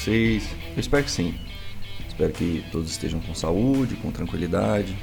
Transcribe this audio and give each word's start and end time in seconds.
vocês? 0.00 0.48
Eu 0.74 0.80
espero 0.80 1.04
que 1.04 1.10
sim. 1.10 1.34
Espero 2.08 2.32
que 2.32 2.64
todos 2.72 2.90
estejam 2.90 3.20
com 3.20 3.34
saúde, 3.34 3.96
com 3.96 4.10
tranquilidade. 4.10 4.96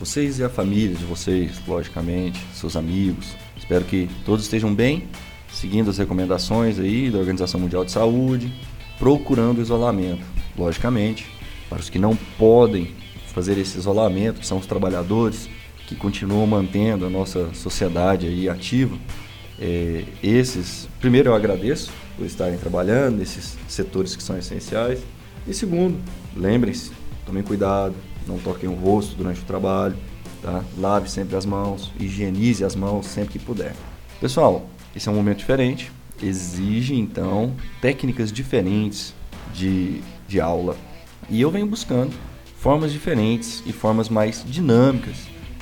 Vocês 0.00 0.40
e 0.40 0.44
a 0.44 0.48
família 0.48 0.96
de 0.96 1.04
vocês, 1.04 1.60
logicamente, 1.66 2.40
seus 2.52 2.74
amigos. 2.74 3.36
Espero 3.56 3.84
que 3.84 4.08
todos 4.24 4.44
estejam 4.44 4.74
bem, 4.74 5.08
seguindo 5.52 5.90
as 5.90 5.98
recomendações 5.98 6.80
aí 6.80 7.08
da 7.08 7.18
Organização 7.18 7.60
Mundial 7.60 7.84
de 7.84 7.92
Saúde, 7.92 8.52
procurando 8.98 9.60
isolamento. 9.60 10.24
Logicamente, 10.58 11.24
para 11.68 11.78
os 11.78 11.88
que 11.88 11.98
não 11.98 12.16
podem 12.36 12.90
fazer 13.28 13.56
esse 13.58 13.78
isolamento, 13.78 14.40
que 14.40 14.46
são 14.46 14.58
os 14.58 14.66
trabalhadores 14.66 15.48
que 15.86 15.94
continuam 15.94 16.48
mantendo 16.48 17.06
a 17.06 17.10
nossa 17.10 17.54
sociedade 17.54 18.26
aí 18.26 18.48
ativa, 18.48 18.96
é, 19.60 20.04
esses, 20.20 20.88
primeiro 21.00 21.30
eu 21.30 21.34
agradeço 21.34 21.92
por 22.16 22.26
estarem 22.26 22.58
trabalhando 22.58 23.16
nesses 23.16 23.56
setores 23.68 24.14
que 24.16 24.22
são 24.22 24.38
essenciais. 24.38 25.00
E 25.46 25.52
segundo, 25.52 25.98
lembrem-se, 26.36 26.92
tomem 27.26 27.42
cuidado, 27.42 27.94
não 28.26 28.38
toquem 28.38 28.68
o 28.68 28.74
rosto 28.74 29.14
durante 29.16 29.40
o 29.40 29.44
trabalho, 29.44 29.96
tá? 30.40 30.64
Lave 30.78 31.10
sempre 31.10 31.36
as 31.36 31.44
mãos, 31.44 31.92
higienize 31.98 32.64
as 32.64 32.76
mãos 32.76 33.06
sempre 33.06 33.32
que 33.32 33.38
puder. 33.38 33.74
Pessoal, 34.20 34.66
esse 34.94 35.08
é 35.08 35.12
um 35.12 35.14
momento 35.14 35.38
diferente, 35.38 35.90
exige 36.22 36.94
então 36.94 37.54
técnicas 37.80 38.30
diferentes 38.32 39.14
de, 39.52 40.00
de 40.28 40.40
aula. 40.40 40.76
E 41.28 41.40
eu 41.40 41.50
venho 41.50 41.66
buscando 41.66 42.12
formas 42.56 42.92
diferentes 42.92 43.62
e 43.66 43.72
formas 43.72 44.08
mais 44.08 44.44
dinâmicas 44.46 45.16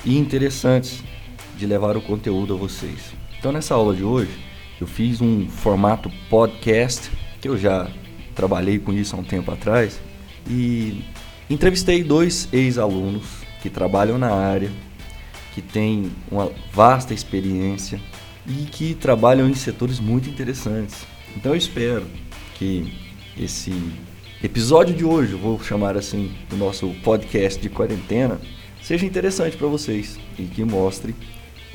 e 0.05 0.17
interessantes 0.17 1.03
de 1.57 1.65
levar 1.65 1.97
o 1.97 2.01
conteúdo 2.01 2.53
a 2.53 2.57
vocês. 2.57 3.13
Então 3.39 3.51
nessa 3.51 3.73
aula 3.73 3.95
de 3.95 4.03
hoje, 4.03 4.31
eu 4.81 4.87
fiz 4.87 5.21
um 5.21 5.47
formato 5.47 6.11
podcast, 6.27 7.11
que 7.39 7.47
eu 7.47 7.55
já 7.55 7.87
trabalhei 8.35 8.79
com 8.79 8.91
isso 8.91 9.15
há 9.15 9.19
um 9.19 9.23
tempo 9.23 9.51
atrás, 9.51 10.01
e 10.49 11.03
entrevistei 11.47 12.03
dois 12.03 12.49
ex-alunos 12.51 13.23
que 13.61 13.69
trabalham 13.69 14.17
na 14.17 14.31
área, 14.31 14.71
que 15.53 15.61
têm 15.61 16.11
uma 16.31 16.51
vasta 16.73 17.13
experiência 17.13 18.01
e 18.47 18.65
que 18.65 18.95
trabalham 18.95 19.47
em 19.47 19.53
setores 19.53 19.99
muito 19.99 20.27
interessantes. 20.27 21.05
Então 21.37 21.51
eu 21.51 21.57
espero 21.57 22.07
que 22.55 22.97
esse 23.37 23.71
episódio 24.43 24.95
de 24.95 25.05
hoje, 25.05 25.35
vou 25.35 25.61
chamar 25.61 25.95
assim, 25.95 26.31
do 26.49 26.57
nosso 26.57 26.89
podcast 27.03 27.61
de 27.61 27.69
quarentena, 27.69 28.41
seja 28.81 29.05
interessante 29.05 29.55
para 29.55 29.67
vocês 29.67 30.17
e 30.39 30.43
que 30.43 30.63
mostre 30.63 31.13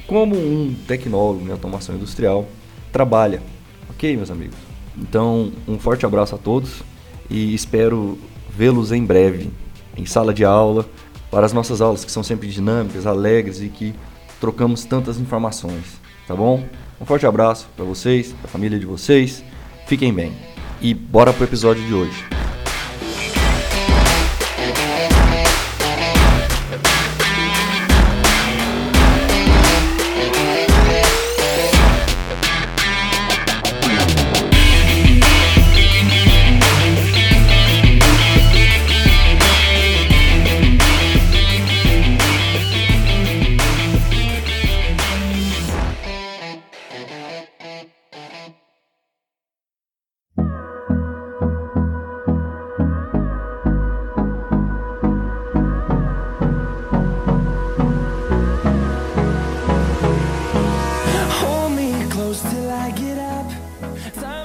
como 0.08 0.34
um 0.34 0.74
tecnólogo 0.88 1.46
em 1.46 1.52
automação 1.52 1.94
industrial 1.94 2.48
trabalha. 2.96 3.42
Ok, 3.90 4.16
meus 4.16 4.30
amigos? 4.30 4.56
Então, 4.96 5.52
um 5.68 5.78
forte 5.78 6.06
abraço 6.06 6.34
a 6.34 6.38
todos 6.38 6.82
e 7.28 7.54
espero 7.54 8.18
vê-los 8.48 8.90
em 8.90 9.04
breve 9.04 9.50
em 9.94 10.06
sala 10.06 10.32
de 10.32 10.46
aula 10.46 10.88
para 11.30 11.44
as 11.44 11.52
nossas 11.52 11.82
aulas 11.82 12.06
que 12.06 12.10
são 12.10 12.22
sempre 12.22 12.48
dinâmicas, 12.48 13.06
alegres 13.06 13.60
e 13.60 13.68
que 13.68 13.94
trocamos 14.40 14.86
tantas 14.86 15.18
informações, 15.18 16.00
tá 16.26 16.34
bom? 16.34 16.64
Um 16.98 17.04
forte 17.04 17.26
abraço 17.26 17.68
para 17.76 17.84
vocês, 17.84 18.32
para 18.32 18.46
a 18.46 18.50
família 18.50 18.78
de 18.78 18.86
vocês. 18.86 19.44
Fiquem 19.86 20.14
bem. 20.14 20.32
E 20.80 20.94
bora 20.94 21.34
pro 21.34 21.44
episódio 21.44 21.84
de 21.84 21.92
hoje. 21.92 22.35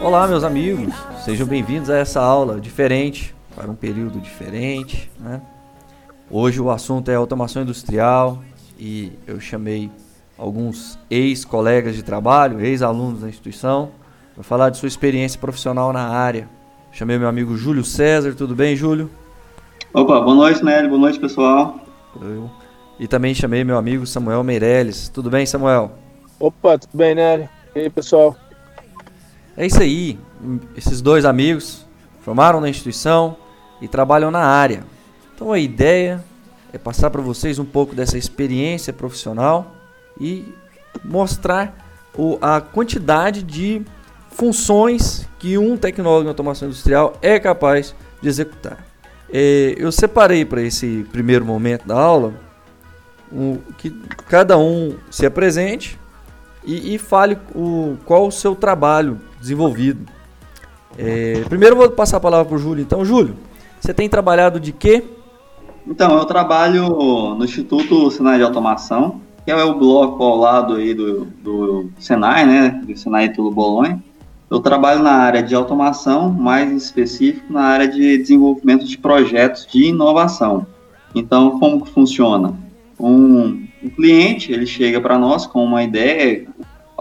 Olá, 0.04 0.28
meus 0.28 0.44
amigos, 0.44 0.96
sejam 1.24 1.46
bem-vindos 1.46 1.88
a 1.88 1.96
essa 1.96 2.20
aula 2.20 2.60
diferente, 2.60 3.36
para 3.56 3.70
um 3.70 3.76
período 3.76 4.20
diferente. 4.20 5.12
Né? 5.20 5.40
Hoje 6.28 6.60
o 6.60 6.72
assunto 6.72 7.12
é 7.12 7.16
automação 7.16 7.62
industrial 7.62 8.40
e 8.80 9.12
eu 9.28 9.40
chamei 9.40 9.92
alguns 10.40 10.98
ex-colegas 11.08 11.96
de 11.96 12.02
trabalho, 12.02 12.60
ex-alunos 12.60 13.22
da 13.22 13.30
instituição, 13.30 13.92
para 14.34 14.44
falar 14.44 14.72
de 14.72 14.78
sua 14.78 14.88
experiência 14.88 15.40
profissional 15.40 15.94
na 15.94 16.08
área. 16.08 16.50
Chamei 16.92 17.20
meu 17.20 17.28
amigo 17.28 17.56
Júlio 17.56 17.84
César, 17.84 18.34
tudo 18.34 18.56
bem, 18.56 18.76
Júlio? 18.76 19.08
Opa, 19.94 20.20
boa 20.20 20.36
noite, 20.36 20.66
Nélio, 20.66 20.90
boa 20.90 21.02
noite, 21.02 21.20
pessoal. 21.20 21.80
Eu. 22.20 22.50
E 23.00 23.08
também 23.08 23.36
chamei 23.36 23.64
meu 23.64 23.78
amigo 23.78 24.08
Samuel 24.08 24.44
Meirelles, 24.44 25.10
tudo 25.10 25.30
bem, 25.30 25.46
Samuel? 25.46 25.92
Opa, 26.40 26.80
tudo 26.80 26.98
bem, 26.98 27.14
Nélio? 27.14 27.48
E 27.76 27.82
aí, 27.82 27.90
pessoal? 27.90 28.36
É 29.62 29.68
isso 29.68 29.80
aí. 29.80 30.18
Esses 30.76 31.04
dois 31.04 31.24
amigos 31.24 31.86
formaram 32.22 32.60
na 32.60 32.68
instituição 32.68 33.38
e 33.80 33.88
trabalham 33.88 34.32
na 34.32 34.40
área. 34.40 34.84
Então 35.36 35.52
a 35.52 35.60
ideia 35.60 36.26
é 36.74 36.80
passar 36.80 37.12
para 37.12 37.22
vocês 37.22 37.60
um 37.60 37.66
pouco 37.66 37.94
dessa 37.94 38.18
experiência 38.18 38.92
profissional 38.92 39.72
e 40.20 40.52
mostrar 41.06 41.78
o, 42.18 42.40
a 42.42 42.60
quantidade 42.60 43.44
de 43.44 43.84
funções 44.32 45.28
que 45.38 45.60
um 45.60 45.78
tecnólogo 45.78 46.26
em 46.26 46.30
automação 46.30 46.68
industrial 46.68 47.14
é 47.22 47.40
capaz 47.40 47.94
de 48.20 48.28
executar. 48.28 48.84
É, 49.32 49.76
eu 49.78 49.92
separei 49.92 50.44
para 50.44 50.64
esse 50.64 51.06
primeiro 51.12 51.46
momento 51.46 51.88
da 51.88 52.00
aula 52.00 52.34
que 53.78 53.92
cada 54.28 54.58
um 54.58 54.98
se 55.12 55.24
apresente 55.24 56.00
e, 56.66 56.96
e 56.96 56.98
fale 56.98 57.38
o, 57.54 57.96
qual 58.06 58.26
o 58.26 58.32
seu 58.32 58.56
trabalho 58.56 59.22
desenvolvido. 59.42 60.06
É, 60.98 61.44
primeiro 61.50 61.76
vou 61.76 61.90
passar 61.90 62.18
a 62.18 62.22
palavra 62.22 62.46
para 62.46 62.56
o 62.56 62.60
Júlio. 62.60 62.82
Então, 62.82 63.04
Júlio, 63.04 63.36
você 63.80 63.94
tem 63.94 64.08
trabalhado 64.08 64.60
de 64.60 64.72
quê? 64.72 65.04
Então, 65.88 66.18
eu 66.18 66.26
trabalho 66.26 66.88
no 67.36 67.44
Instituto 67.44 68.12
Senai 68.12 68.38
de 68.38 68.44
Automação, 68.44 69.20
que 69.44 69.52
é 69.52 69.64
o 69.64 69.74
bloco 69.74 70.24
ao 70.24 70.38
lado 70.38 70.76
aí 70.76 70.94
do, 70.94 71.26
do 71.42 71.90
Senai, 72.00 72.46
né, 72.46 72.82
do 72.86 72.96
Senai 72.96 73.30
Tulo 73.30 73.52
Bolonha. 73.52 74.02
Eu 74.50 74.60
trabalho 74.60 75.02
na 75.02 75.14
área 75.14 75.42
de 75.42 75.56
automação, 75.56 76.30
mais 76.30 76.70
em 76.70 76.76
específico 76.76 77.52
na 77.52 77.62
área 77.62 77.88
de 77.88 78.18
desenvolvimento 78.18 78.86
de 78.86 78.98
projetos 78.98 79.66
de 79.66 79.86
inovação. 79.86 80.68
Então, 81.16 81.58
como 81.58 81.84
que 81.84 81.90
funciona? 81.90 82.54
Um, 83.00 83.66
um 83.82 83.90
cliente, 83.90 84.52
ele 84.52 84.66
chega 84.66 85.00
para 85.02 85.18
nós 85.18 85.46
com 85.48 85.64
uma 85.64 85.84
ideia, 85.84 86.46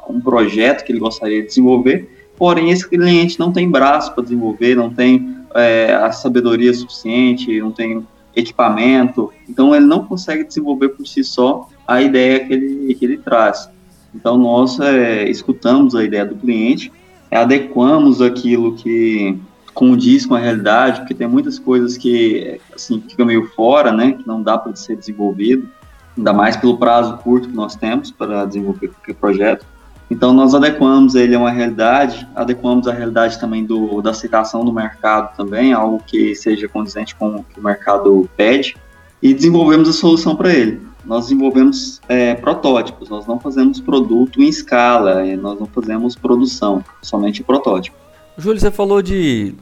um 0.08 0.20
projeto 0.20 0.84
que 0.84 0.92
ele 0.92 1.00
gostaria 1.00 1.42
de 1.42 1.48
desenvolver, 1.48 2.19
porém 2.40 2.70
esse 2.70 2.88
cliente 2.88 3.38
não 3.38 3.52
tem 3.52 3.70
braço 3.70 4.14
para 4.14 4.22
desenvolver, 4.22 4.74
não 4.74 4.88
tem 4.88 5.36
é, 5.54 5.92
a 5.92 6.10
sabedoria 6.10 6.72
suficiente, 6.72 7.60
não 7.60 7.70
tem 7.70 8.02
equipamento, 8.34 9.30
então 9.46 9.74
ele 9.74 9.84
não 9.84 10.06
consegue 10.06 10.44
desenvolver 10.44 10.88
por 10.88 11.06
si 11.06 11.22
só 11.22 11.68
a 11.86 12.00
ideia 12.00 12.46
que 12.46 12.52
ele, 12.54 12.94
que 12.94 13.04
ele 13.04 13.18
traz. 13.18 13.68
Então 14.14 14.38
nós 14.38 14.80
é, 14.80 15.28
escutamos 15.28 15.94
a 15.94 16.02
ideia 16.02 16.24
do 16.24 16.34
cliente, 16.34 16.90
adequamos 17.30 18.22
aquilo 18.22 18.74
que 18.74 19.38
condiz 19.74 20.24
com 20.24 20.34
a 20.34 20.38
realidade, 20.38 21.00
porque 21.00 21.12
tem 21.12 21.28
muitas 21.28 21.58
coisas 21.58 21.98
que 21.98 22.58
assim 22.74 23.02
fica 23.06 23.22
meio 23.22 23.48
fora, 23.48 23.92
né, 23.92 24.12
que 24.12 24.26
não 24.26 24.42
dá 24.42 24.56
para 24.56 24.74
ser 24.74 24.96
desenvolvido, 24.96 25.68
ainda 26.16 26.32
mais 26.32 26.56
pelo 26.56 26.78
prazo 26.78 27.18
curto 27.18 27.50
que 27.50 27.54
nós 27.54 27.76
temos 27.76 28.10
para 28.10 28.46
desenvolver 28.46 28.88
qualquer 28.88 29.14
projeto. 29.14 29.66
Então, 30.10 30.32
nós 30.32 30.54
adequamos 30.54 31.14
ele 31.14 31.36
a 31.36 31.38
uma 31.38 31.50
realidade, 31.50 32.26
adequamos 32.34 32.88
a 32.88 32.92
realidade 32.92 33.38
também 33.38 33.64
do, 33.64 34.02
da 34.02 34.10
aceitação 34.10 34.64
do 34.64 34.72
mercado 34.72 35.36
também, 35.36 35.72
algo 35.72 36.02
que 36.04 36.34
seja 36.34 36.68
condizente 36.68 37.14
com 37.14 37.36
o 37.36 37.44
que 37.44 37.60
o 37.60 37.62
mercado 37.62 38.28
pede, 38.36 38.76
e 39.22 39.32
desenvolvemos 39.32 39.88
a 39.88 39.92
solução 39.92 40.34
para 40.34 40.52
ele. 40.52 40.80
Nós 41.04 41.26
desenvolvemos 41.26 42.00
é, 42.08 42.34
protótipos, 42.34 43.08
nós 43.08 43.26
não 43.26 43.38
fazemos 43.38 43.80
produto 43.80 44.42
em 44.42 44.48
escala, 44.48 45.24
nós 45.36 45.58
não 45.58 45.66
fazemos 45.66 46.16
produção, 46.16 46.84
somente 47.00 47.42
protótipo. 47.42 47.96
Júlio, 48.36 48.60
você 48.60 48.70
falou 48.70 49.00
de, 49.00 49.54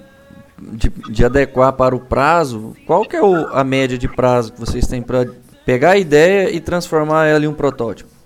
de, 0.59 0.89
de 1.11 1.25
adequar 1.25 1.73
para 1.75 1.95
o 1.95 2.01
prazo. 2.01 2.75
Qual 2.87 3.05
que 3.05 3.17
é 3.17 3.23
o, 3.23 3.49
a 3.49 3.63
média 3.63 3.99
de 3.99 4.09
prazo 4.09 4.53
que 4.53 4.61
vocês 4.61 4.87
têm 4.87 5.03
para 5.03 5.27
pegar 5.67 5.91
a 5.91 5.99
ideia 5.99 6.51
e 6.51 6.59
transformar 6.59 7.27
ela 7.27 7.45
em 7.45 7.49
um 7.49 7.55
protótipo? 7.55 8.18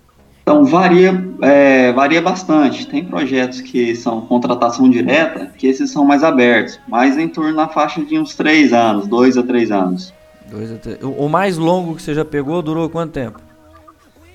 Então, 0.43 0.65
varia, 0.65 1.25
é, 1.41 1.93
varia 1.93 2.21
bastante. 2.21 2.85
Tem 2.85 3.03
projetos 3.03 3.61
que 3.61 3.95
são 3.95 4.21
contratação 4.21 4.89
direta, 4.89 5.49
que 5.57 5.65
esses 5.67 5.89
são 5.89 6.03
mais 6.03 6.21
abertos, 6.21 6.77
mas 6.85 7.17
em 7.17 7.29
torno 7.29 7.53
na 7.53 7.69
faixa 7.69 8.03
de 8.03 8.19
uns 8.19 8.35
três 8.35 8.73
anos, 8.73 9.07
dois 9.07 9.37
a 9.37 9.43
três 9.43 9.71
anos. 9.71 10.13
Dois 10.51 10.69
a 10.69 10.75
três. 10.75 10.99
O 11.01 11.29
mais 11.29 11.57
longo 11.57 11.95
que 11.95 12.01
você 12.01 12.13
já 12.13 12.25
pegou 12.25 12.61
durou 12.61 12.89
quanto 12.89 13.13
tempo? 13.13 13.39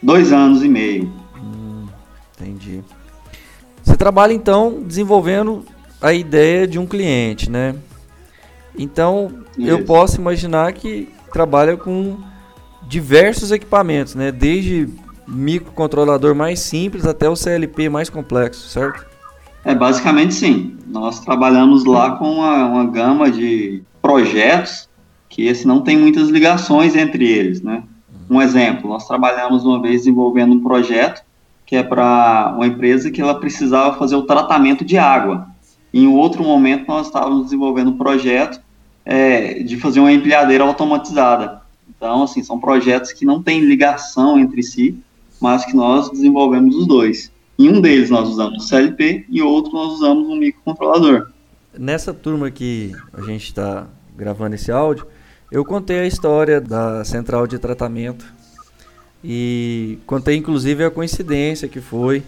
Dois 0.03 0.33
anos 0.33 0.65
e 0.65 0.69
meio. 0.69 1.13
Hum, 1.37 1.87
entendi. 2.35 2.83
Você 3.83 3.95
trabalha 3.95 4.33
então 4.33 4.83
desenvolvendo 4.83 5.63
a 6.01 6.15
ideia 6.15 6.67
de 6.67 6.79
um 6.79 6.87
cliente, 6.87 7.51
né? 7.51 7.75
Então 8.79 9.31
Isso. 9.59 9.69
eu 9.69 9.85
posso 9.85 10.19
imaginar 10.19 10.73
que 10.73 11.09
trabalha 11.33 11.77
com 11.77 12.17
diversos 12.87 13.51
equipamentos, 13.51 14.15
né? 14.15 14.33
Desde 14.33 14.89
microcontrolador 15.29 16.35
mais 16.35 16.61
simples 16.61 17.05
até 17.05 17.29
o 17.29 17.37
CLP 17.37 17.89
mais 17.89 18.09
complexo, 18.09 18.69
certo? 18.69 19.07
É, 19.65 19.75
basicamente 19.75 20.35
sim. 20.35 20.77
Nós 20.87 21.21
trabalhamos 21.21 21.85
lá 21.85 22.13
com 22.13 22.31
uma, 22.33 22.65
uma 22.65 22.87
gama 22.87 23.31
de 23.31 23.83
projetos 24.01 24.89
que 25.29 25.47
esse 25.47 25.67
não 25.67 25.83
tem 25.83 25.97
muitas 25.97 26.29
ligações 26.29 26.97
entre 26.97 27.29
eles, 27.29 27.61
né? 27.61 27.83
Um 28.31 28.41
exemplo, 28.41 28.89
nós 28.89 29.07
trabalhamos 29.07 29.65
uma 29.65 29.81
vez 29.81 30.01
desenvolvendo 30.01 30.55
um 30.55 30.61
projeto 30.61 31.23
que 31.69 31.77
é 31.77 31.83
para 31.83 32.55
uma 32.57 32.67
empresa 32.67 33.11
que 33.11 33.21
ela 33.21 33.39
precisava 33.39 33.99
fazer 33.99 34.17
o 34.17 34.23
tratamento 34.23 34.83
de 34.83 34.97
água. 34.97 35.49
Em 35.93 36.07
outro 36.07 36.43
momento, 36.43 36.89
nós 36.89 37.07
estávamos 37.09 37.45
desenvolvendo 37.45 37.91
um 37.91 37.99
projeto 37.99 38.59
é, 39.05 39.63
de 39.63 39.77
fazer 39.77 40.01
uma 40.01 40.11
empilhadeira 40.11 40.65
automatizada. 40.65 41.61
Então, 41.89 42.23
assim, 42.23 42.43
são 42.43 42.59
projetos 42.59 43.13
que 43.13 43.27
não 43.27 43.43
têm 43.43 43.61
ligação 43.61 44.39
entre 44.39 44.63
si, 44.63 44.99
mas 45.41 45.65
que 45.65 45.75
nós 45.75 46.11
desenvolvemos 46.11 46.75
os 46.77 46.87
dois. 46.87 47.31
Em 47.59 47.69
um 47.69 47.81
deles 47.81 48.11
nós 48.11 48.29
usamos 48.29 48.65
o 48.65 48.69
CLP 48.69 49.27
e 49.29 49.43
outro 49.43 49.73
nós 49.73 49.95
usamos 49.95 50.29
um 50.29 50.37
microcontrolador. 50.37 51.29
Nessa 51.77 52.15
turma 52.15 52.51
que 52.51 52.93
a 53.13 53.23
gente 53.23 53.45
está 53.45 53.87
gravando 54.17 54.55
esse 54.55 54.71
áudio, 54.71 55.07
eu 55.51 55.65
contei 55.65 56.01
a 56.01 56.07
história 56.07 56.61
da 56.61 57.05
central 57.05 57.47
de 57.47 57.59
tratamento 57.59 58.25
e 59.23 59.99
contei 60.07 60.37
inclusive 60.37 60.85
a 60.85 60.91
coincidência 60.91 61.69
que 61.69 61.81
foi 61.81 62.23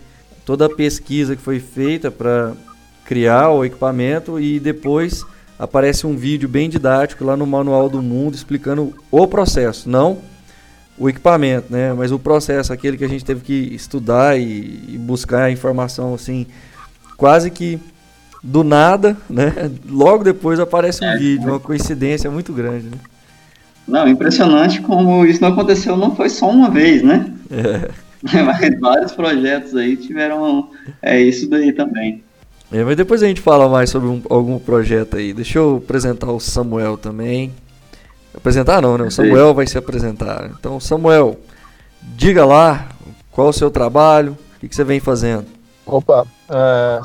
toda 0.45 0.67
a 0.67 0.75
pesquisa 0.75 1.37
que 1.37 1.43
foi 1.43 1.61
feita 1.61 2.11
para 2.11 2.55
criar 3.05 3.51
o 3.51 3.65
equipamento 3.65 4.41
e 4.41 4.59
depois 4.59 5.25
aparece 5.59 6.07
um 6.07 6.17
vídeo 6.17 6.49
bem 6.49 6.69
didático 6.69 7.25
lá 7.25 7.37
no 7.37 7.47
Manual 7.47 7.89
do 7.89 8.03
Mundo 8.03 8.35
explicando 8.35 8.95
o 9.11 9.27
processo, 9.27 9.89
não 9.89 10.19
o 11.01 11.09
equipamento, 11.09 11.73
né? 11.73 11.95
Mas 11.95 12.13
o 12.13 12.19
processo, 12.19 12.75
aquele 12.75 12.99
que 12.99 13.05
a 13.05 13.09
gente 13.09 13.25
teve 13.25 13.41
que 13.41 13.75
estudar 13.75 14.39
e, 14.39 14.85
e 14.87 14.99
buscar 14.99 15.45
a 15.45 15.51
informação 15.51 16.13
assim, 16.13 16.47
quase 17.17 17.51
que 17.51 17.81
do 18.45 18.63
nada, 18.63 19.17
né? 19.29 19.71
Logo 19.89 20.23
depois 20.23 20.61
aparece 20.61 21.03
um 21.03 21.09
é, 21.09 21.17
vídeo, 21.17 21.49
uma 21.49 21.59
coincidência 21.59 22.31
muito 22.31 22.53
grande, 22.53 22.85
né? 22.85 22.99
Não, 23.89 24.07
impressionante 24.07 24.83
como 24.83 25.25
isso 25.25 25.41
não 25.41 25.49
aconteceu, 25.49 25.97
não 25.97 26.15
foi 26.15 26.29
só 26.29 26.51
uma 26.51 26.71
vez, 26.71 27.03
né? 27.03 27.33
É. 27.51 27.91
Mas 28.45 28.79
vários 28.79 29.13
projetos 29.13 29.75
aí 29.75 29.97
tiveram 29.97 30.69
é, 31.01 31.19
isso 31.19 31.49
daí 31.49 31.73
também. 31.73 32.23
É, 32.71 32.85
mas 32.85 32.97
depois 32.97 33.21
a 33.21 33.27
gente 33.27 33.41
fala 33.41 33.69
mais 33.69 33.91
sobre 33.91 34.09
um, 34.09 34.23
algum 34.31 34.57
projeto 34.59 35.17
aí. 35.17 35.33
Deixa 35.33 35.59
eu 35.59 35.83
apresentar 35.83 36.31
o 36.31 36.39
Samuel 36.39 36.97
também. 36.97 37.51
Apresentar 38.35 38.81
não, 38.81 38.97
né? 38.97 39.05
O 39.05 39.11
Samuel 39.11 39.55
vai 39.55 39.67
se 39.67 39.77
apresentar. 39.77 40.51
Então, 40.59 40.79
Samuel, 40.79 41.37
diga 42.03 42.45
lá 42.45 42.89
qual 43.31 43.49
é 43.49 43.51
o 43.51 43.53
seu 43.53 43.71
trabalho, 43.71 44.37
o 44.57 44.61
que, 44.61 44.69
que 44.69 44.75
você 44.75 44.85
vem 44.85 45.01
fazendo. 45.01 45.47
Opa, 45.87 46.25
é, 46.49 47.01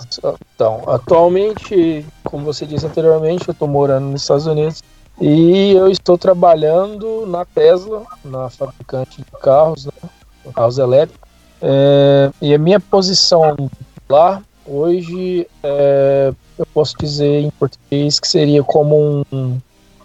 então, 0.54 0.84
atualmente, 0.88 2.06
como 2.24 2.46
você 2.46 2.66
disse 2.66 2.86
anteriormente, 2.86 3.48
eu 3.48 3.52
estou 3.52 3.68
morando 3.68 4.06
nos 4.08 4.22
Estados 4.22 4.46
Unidos 4.46 4.84
e 5.20 5.72
eu 5.72 5.90
estou 5.90 6.18
trabalhando 6.18 7.26
na 7.26 7.46
Tesla, 7.46 8.04
na 8.24 8.50
fabricante 8.50 9.18
de 9.18 9.32
carros, 9.42 9.86
né, 9.86 9.92
carros 10.54 10.78
elétricos. 10.78 11.28
É, 11.62 12.32
e 12.42 12.54
a 12.54 12.58
minha 12.60 12.80
posição 12.80 13.56
lá 14.08 14.44
hoje, 14.68 15.48
é, 15.64 16.34
eu 16.58 16.66
posso 16.68 16.96
dizer 16.98 17.42
em 17.42 17.50
português 17.52 18.20
que 18.20 18.28
seria 18.28 18.64
como 18.64 19.26
um 19.32 19.58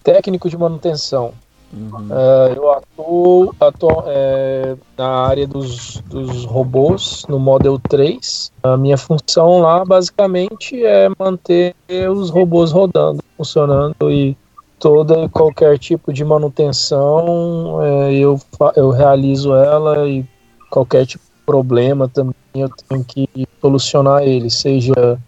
técnico 0.02 0.49
de 0.49 0.56
manutenção. 0.56 1.32
Uhum. 1.73 2.08
Uh, 2.08 2.52
eu 2.56 2.73
atuo, 2.73 3.55
atuo 3.61 4.02
é, 4.06 4.76
na 4.99 5.08
área 5.08 5.47
dos, 5.47 6.02
dos 6.08 6.44
robôs, 6.44 7.25
no 7.29 7.38
Model 7.38 7.79
3. 7.88 8.52
A 8.62 8.76
minha 8.76 8.99
função 8.99 9.61
lá, 9.61 9.85
basicamente, 9.85 10.85
é 10.85 11.08
manter 11.17 11.75
os 12.11 12.31
robôs 12.31 12.73
rodando, 12.73 13.23
funcionando 13.37 14.11
e 14.11 14.37
toda 14.81 15.29
qualquer 15.29 15.79
tipo 15.79 16.12
de 16.12 16.25
manutenção 16.25 17.81
é, 17.82 18.14
eu, 18.14 18.41
eu 18.75 18.91
realizo 18.91 19.55
ela 19.55 20.08
e 20.08 20.25
qualquer 20.70 21.06
tipo 21.06 21.23
de 21.23 21.44
problema 21.44 22.08
também 22.08 22.35
eu 22.55 22.70
tenho 22.88 23.05
que 23.05 23.29
solucionar 23.61 24.23
ele, 24.23 24.50
seja 24.50 25.20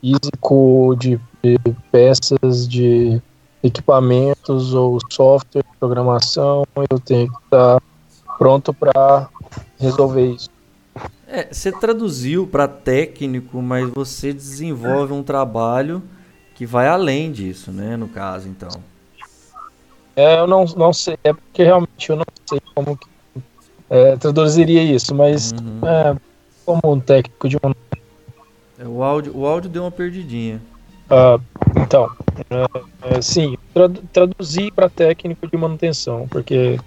físico, 0.00 0.96
de, 0.98 1.20
de 1.42 1.58
peças, 1.92 2.66
de 2.66 3.20
equipamentos 3.62 4.74
ou 4.74 4.98
software, 5.10 5.64
programação, 5.78 6.64
eu 6.90 6.98
tenho 6.98 7.30
que 7.30 7.38
estar 7.44 7.80
pronto 8.38 8.74
para 8.74 9.28
resolver 9.78 10.32
isso. 10.32 10.50
É, 11.26 11.48
você 11.50 11.72
traduziu 11.72 12.46
para 12.46 12.68
técnico, 12.68 13.62
mas 13.62 13.88
você 13.90 14.32
desenvolve 14.32 15.12
um 15.12 15.22
trabalho 15.22 16.02
que 16.54 16.66
vai 16.66 16.88
além 16.88 17.32
disso, 17.32 17.70
né? 17.72 17.96
No 17.96 18.08
caso, 18.08 18.48
então. 18.48 18.70
É, 20.14 20.40
eu 20.40 20.46
não, 20.46 20.64
não 20.76 20.92
sei, 20.92 21.16
é 21.24 21.32
porque 21.32 21.62
realmente 21.64 22.10
eu 22.10 22.16
não 22.16 22.24
sei 22.46 22.60
como 22.74 22.96
que 22.96 23.06
é, 23.88 24.16
traduziria 24.16 24.82
isso, 24.82 25.14
mas 25.14 25.52
uhum. 25.52 25.88
é, 25.88 26.16
como 26.64 26.80
um 26.84 27.00
técnico 27.00 27.48
de 27.48 27.56
uma. 27.62 27.74
É, 28.78 28.86
o, 28.86 29.02
áudio, 29.02 29.36
o 29.36 29.46
áudio 29.46 29.70
deu 29.70 29.84
uma 29.84 29.90
perdidinha. 29.90 30.60
Uh, 31.10 31.40
então, 31.76 32.10
uh, 32.50 33.22
sim, 33.22 33.56
trad 33.72 33.98
traduzir 34.12 34.72
para 34.72 34.88
técnico 34.88 35.46
de 35.46 35.56
manutenção, 35.56 36.26
porque 36.28 36.78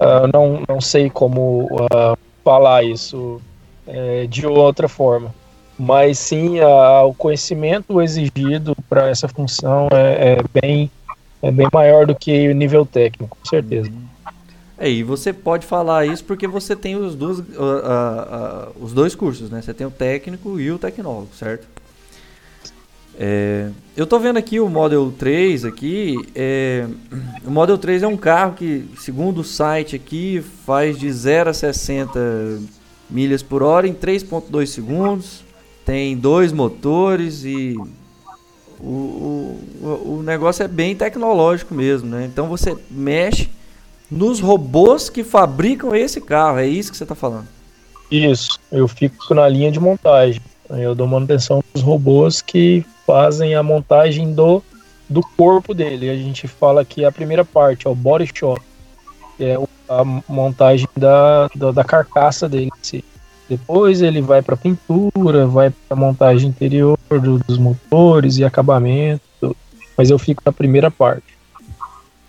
uh, 0.00 0.26
não, 0.32 0.62
não 0.68 0.80
sei 0.80 1.10
como 1.10 1.68
falar 2.44 2.82
isso 2.82 3.40
eh, 3.86 4.26
de 4.26 4.46
outra 4.46 4.88
forma. 4.88 5.34
Mas 5.78 6.18
sim, 6.18 6.58
o 7.04 7.14
conhecimento 7.14 8.00
exigido 8.02 8.74
para 8.88 9.08
essa 9.08 9.28
função 9.28 9.86
é, 9.92 10.32
é, 10.32 10.60
bem, 10.60 10.90
é 11.40 11.50
bem 11.52 11.68
maior 11.72 12.04
do 12.04 12.16
que 12.16 12.48
o 12.48 12.54
nível 12.54 12.84
técnico, 12.84 13.36
com 13.36 13.48
certeza. 13.48 13.88
Uhum. 13.88 14.08
É, 14.78 14.88
e 14.88 15.02
você 15.02 15.32
pode 15.32 15.66
falar 15.66 16.06
isso 16.06 16.24
porque 16.24 16.46
você 16.46 16.76
tem 16.76 16.94
os 16.96 17.14
uh, 17.14 17.26
uh, 17.26 17.40
uh, 17.40 18.84
os 18.84 18.92
dois 18.92 19.14
cursos, 19.14 19.50
né? 19.50 19.60
Você 19.60 19.74
tem 19.74 19.86
o 19.86 19.90
técnico 19.90 20.58
e 20.60 20.70
o 20.70 20.78
tecnólogo, 20.78 21.28
certo? 21.34 21.66
É, 23.20 23.70
eu 23.96 24.06
tô 24.06 24.20
vendo 24.20 24.36
aqui 24.36 24.60
o 24.60 24.68
Model 24.68 25.12
3 25.18 25.64
aqui. 25.64 26.16
É, 26.36 26.86
o 27.44 27.50
Model 27.50 27.76
3 27.76 28.04
é 28.04 28.06
um 28.06 28.16
carro 28.16 28.54
que, 28.54 28.88
segundo 28.96 29.40
o 29.40 29.44
site 29.44 29.96
aqui, 29.96 30.40
faz 30.64 30.96
de 30.96 31.10
0 31.10 31.50
a 31.50 31.52
60 31.52 32.60
milhas 33.10 33.42
por 33.42 33.60
hora 33.60 33.88
em 33.88 33.92
3.2 33.94 34.66
segundos. 34.66 35.42
Tem 35.84 36.16
dois 36.16 36.52
motores 36.52 37.44
e 37.44 37.74
o, 38.78 39.58
o, 39.82 40.18
o 40.18 40.22
negócio 40.22 40.62
é 40.62 40.68
bem 40.68 40.94
tecnológico 40.94 41.74
mesmo, 41.74 42.08
né? 42.08 42.24
Então 42.24 42.46
você 42.46 42.76
mexe 42.88 43.48
nos 44.08 44.38
robôs 44.38 45.10
que 45.10 45.24
fabricam 45.24 45.92
esse 45.96 46.20
carro. 46.20 46.58
É 46.58 46.66
isso 46.66 46.92
que 46.92 46.96
você 46.96 47.04
está 47.04 47.16
falando? 47.16 47.48
Isso. 48.12 48.60
Eu 48.70 48.86
fico 48.86 49.34
na 49.34 49.48
linha 49.48 49.72
de 49.72 49.80
montagem. 49.80 50.40
Eu 50.70 50.94
dou 50.94 51.06
manutenção 51.06 51.64
dos 51.74 51.82
robôs 51.82 52.42
que 52.42 52.84
fazem 53.08 53.54
a 53.54 53.62
montagem 53.62 54.34
do, 54.34 54.62
do 55.08 55.22
corpo 55.34 55.72
dele. 55.72 56.10
A 56.10 56.16
gente 56.16 56.46
fala 56.46 56.84
que 56.84 57.06
a 57.06 57.10
primeira 57.10 57.42
parte 57.42 57.86
é 57.86 57.90
o 57.90 57.94
body 57.94 58.30
shop, 58.34 58.60
que 59.38 59.44
é 59.44 59.56
a 59.88 60.04
montagem 60.28 60.86
da, 60.94 61.48
da, 61.54 61.72
da 61.72 61.82
carcaça 61.82 62.46
dele. 62.46 62.70
Depois 63.48 64.02
ele 64.02 64.20
vai 64.20 64.42
para 64.42 64.58
pintura, 64.58 65.46
vai 65.46 65.70
para 65.70 65.96
montagem 65.96 66.50
interior 66.50 66.98
do, 67.08 67.38
dos 67.38 67.56
motores 67.56 68.36
e 68.36 68.44
acabamento. 68.44 69.56
Mas 69.96 70.10
eu 70.10 70.18
fico 70.18 70.42
na 70.44 70.52
primeira 70.52 70.90
parte. 70.90 71.38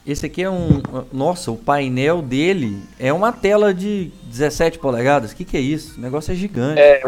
Esse 0.08 0.28
aqui 0.28 0.44
é 0.44 0.50
um. 0.50 0.82
Nossa, 1.12 1.52
o 1.52 1.58
painel 1.58 2.22
dele 2.22 2.82
é 2.98 3.12
uma 3.12 3.34
tela 3.34 3.74
de 3.74 4.12
17 4.24 4.80
polegadas. 4.80 5.34
O 5.34 5.36
que, 5.36 5.44
que 5.44 5.58
é 5.58 5.60
isso? 5.60 5.98
O 5.98 6.02
negócio 6.02 6.32
é 6.32 6.36
gigante. 6.36 6.80
É, 6.80 7.04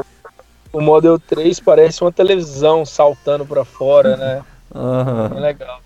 o 0.72 0.82
Model 0.82 1.20
3 1.20 1.60
parece 1.60 2.02
uma 2.02 2.12
televisão 2.12 2.86
saltando 2.86 3.46
para 3.46 3.66
fora, 3.66 4.18
né? 4.18 4.44
Uhum. 4.74 5.38
É 5.38 5.40
legal. 5.40 5.82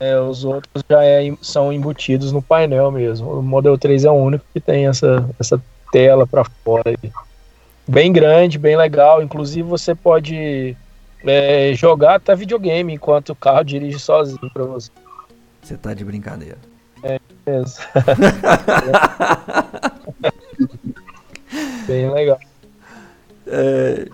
É, 0.00 0.18
os 0.18 0.44
outros 0.44 0.82
já 0.88 1.04
é, 1.04 1.30
são 1.42 1.72
embutidos 1.72 2.32
no 2.32 2.40
painel 2.40 2.90
mesmo. 2.90 3.38
O 3.38 3.42
Model 3.42 3.76
3 3.76 4.06
é 4.06 4.10
o 4.10 4.14
único 4.14 4.44
que 4.52 4.60
tem 4.60 4.86
essa, 4.86 5.28
essa 5.38 5.60
tela 5.92 6.26
para 6.26 6.44
fora. 6.64 6.84
Aí. 6.86 7.12
bem 7.86 8.10
grande, 8.10 8.58
bem 8.58 8.76
legal. 8.76 9.22
Inclusive 9.22 9.68
você 9.68 9.94
pode 9.94 10.74
é, 11.22 11.72
jogar 11.74 12.14
até 12.14 12.34
videogame 12.34 12.94
enquanto 12.94 13.30
o 13.30 13.36
carro 13.36 13.62
dirige 13.62 13.98
sozinho 13.98 14.50
para 14.52 14.64
você. 14.64 14.90
Você 15.62 15.76
tá 15.76 15.92
de 15.92 16.02
brincadeira. 16.02 16.56
É 17.02 17.20
mesmo. 17.46 17.84
bem 21.86 22.10
legal. 22.10 22.38
É, 23.46 24.08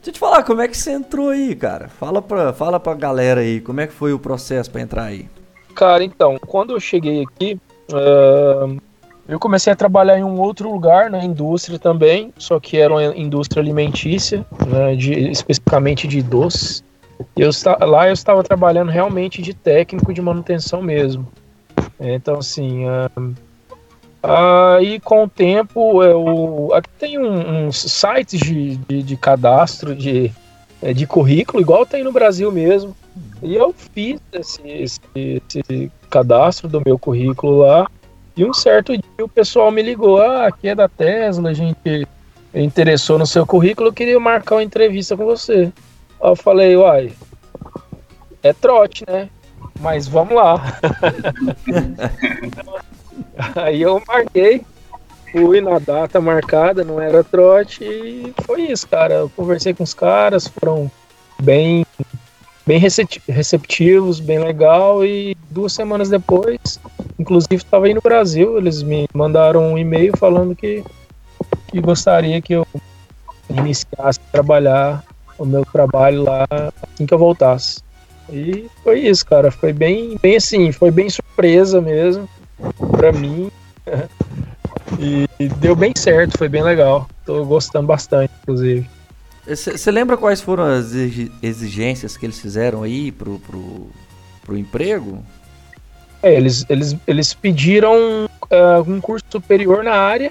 deixa 0.00 0.10
eu 0.10 0.12
te 0.12 0.18
falar, 0.18 0.42
como 0.42 0.62
é 0.62 0.68
que 0.68 0.76
você 0.76 0.92
entrou 0.92 1.28
aí, 1.28 1.54
cara? 1.54 1.88
Fala 1.88 2.22
pra, 2.22 2.52
fala 2.52 2.80
pra 2.80 2.94
galera 2.94 3.42
aí, 3.42 3.60
como 3.60 3.80
é 3.80 3.86
que 3.86 3.92
foi 3.92 4.12
o 4.12 4.18
processo 4.18 4.70
para 4.70 4.80
entrar 4.80 5.04
aí? 5.04 5.28
Cara, 5.74 6.02
então, 6.02 6.38
quando 6.46 6.72
eu 6.72 6.80
cheguei 6.80 7.22
aqui, 7.22 7.60
uh, 7.92 8.80
eu 9.28 9.38
comecei 9.38 9.72
a 9.72 9.76
trabalhar 9.76 10.18
em 10.18 10.24
um 10.24 10.40
outro 10.40 10.70
lugar, 10.72 11.10
na 11.10 11.22
indústria 11.22 11.78
também, 11.78 12.32
só 12.38 12.58
que 12.58 12.78
era 12.78 12.92
uma 12.92 13.16
indústria 13.16 13.62
alimentícia, 13.62 14.44
né, 14.66 14.96
de, 14.96 15.30
especificamente 15.30 16.08
de 16.08 16.22
doces. 16.22 16.82
Eu, 17.36 17.50
lá 17.86 18.08
eu 18.08 18.14
estava 18.14 18.42
trabalhando 18.42 18.90
realmente 18.90 19.42
de 19.42 19.52
técnico 19.52 20.12
de 20.12 20.22
manutenção 20.22 20.80
mesmo. 20.80 21.28
Então, 22.00 22.38
assim, 22.38 22.86
uh, 22.86 23.34
aí 24.22 25.00
com 25.00 25.24
o 25.24 25.28
tempo, 25.28 26.02
eu, 26.02 26.70
aqui 26.74 26.90
tem 26.98 27.18
um, 27.18 27.66
uns 27.66 27.80
sites 27.80 28.38
de, 28.38 28.76
de, 28.76 29.02
de 29.02 29.16
cadastro 29.16 29.94
de, 29.94 30.30
é, 30.82 30.92
de 30.92 31.06
currículo, 31.06 31.60
igual 31.60 31.86
tem 31.86 32.04
no 32.04 32.12
Brasil 32.12 32.52
mesmo. 32.52 32.94
E 33.42 33.54
eu 33.54 33.72
fiz 33.72 34.20
esse, 34.32 34.68
esse, 34.68 35.00
esse 35.14 35.90
cadastro 36.10 36.68
do 36.68 36.82
meu 36.84 36.98
currículo 36.98 37.58
lá. 37.58 37.90
E 38.36 38.44
um 38.44 38.52
certo 38.52 38.92
dia 38.92 39.24
o 39.24 39.28
pessoal 39.28 39.70
me 39.70 39.82
ligou: 39.82 40.20
Ah, 40.20 40.46
aqui 40.46 40.68
é 40.68 40.74
da 40.74 40.88
Tesla, 40.88 41.50
a 41.50 41.54
gente 41.54 42.06
interessou 42.54 43.18
no 43.18 43.26
seu 43.26 43.46
currículo, 43.46 43.88
eu 43.88 43.92
queria 43.92 44.20
marcar 44.20 44.56
uma 44.56 44.62
entrevista 44.62 45.16
com 45.16 45.24
você. 45.24 45.72
Aí 46.22 46.30
eu 46.30 46.36
falei: 46.36 46.76
Uai, 46.76 47.12
é 48.42 48.52
trote, 48.52 49.04
né? 49.08 49.28
Mas 49.80 50.06
vamos 50.06 50.34
lá. 50.34 50.62
Aí 53.56 53.82
eu 53.82 54.02
marquei, 54.06 54.62
fui 55.32 55.60
na 55.60 55.78
data 55.78 56.20
marcada, 56.20 56.84
não 56.84 57.00
era 57.00 57.24
trote, 57.24 57.84
e 57.84 58.34
foi 58.44 58.62
isso, 58.62 58.86
cara. 58.88 59.14
Eu 59.14 59.30
conversei 59.30 59.74
com 59.74 59.82
os 59.82 59.94
caras, 59.94 60.46
foram 60.46 60.90
bem 61.42 61.84
bem 62.66 62.78
receptivos, 63.28 64.20
bem 64.20 64.38
legal. 64.38 65.04
E 65.04 65.36
duas 65.50 65.72
semanas 65.72 66.08
depois, 66.08 66.78
inclusive 67.18 67.56
estava 67.56 67.86
aí 67.86 67.94
no 67.94 68.00
Brasil, 68.00 68.58
eles 68.58 68.82
me 68.82 69.06
mandaram 69.12 69.72
um 69.72 69.78
e-mail 69.78 70.16
falando 70.16 70.54
que, 70.54 70.84
que 71.68 71.80
gostaria 71.80 72.40
que 72.40 72.52
eu 72.52 72.66
iniciasse 73.48 74.20
a 74.20 74.32
trabalhar 74.32 75.02
o 75.36 75.44
meu 75.44 75.64
trabalho 75.64 76.22
lá 76.22 76.46
assim 76.82 77.06
que 77.06 77.14
eu 77.14 77.18
voltasse. 77.18 77.80
E 78.32 78.68
foi 78.84 79.00
isso, 79.00 79.26
cara. 79.26 79.50
Foi 79.50 79.72
bem, 79.72 80.16
bem 80.22 80.36
assim, 80.36 80.70
foi 80.70 80.92
bem 80.92 81.10
surpresa 81.10 81.80
mesmo 81.80 82.28
para 83.00 83.12
mim. 83.12 83.50
e 85.40 85.48
deu 85.56 85.74
bem 85.74 85.92
certo, 85.96 86.36
foi 86.36 86.48
bem 86.48 86.62
legal. 86.62 87.08
Tô 87.24 87.44
gostando 87.46 87.86
bastante, 87.86 88.30
inclusive. 88.42 88.86
Você 89.46 89.90
lembra 89.90 90.18
quais 90.18 90.42
foram 90.42 90.64
as 90.64 90.92
exigências 91.42 92.16
que 92.16 92.26
eles 92.26 92.38
fizeram 92.38 92.82
aí 92.82 93.10
pro, 93.10 93.38
pro, 93.38 93.88
pro 94.44 94.58
emprego? 94.58 95.24
É, 96.22 96.34
eles, 96.34 96.66
eles, 96.68 96.94
eles 97.06 97.32
pediram 97.32 98.26
uh, 98.26 98.82
um 98.86 99.00
curso 99.00 99.24
superior 99.30 99.82
na 99.82 99.94
área 99.94 100.30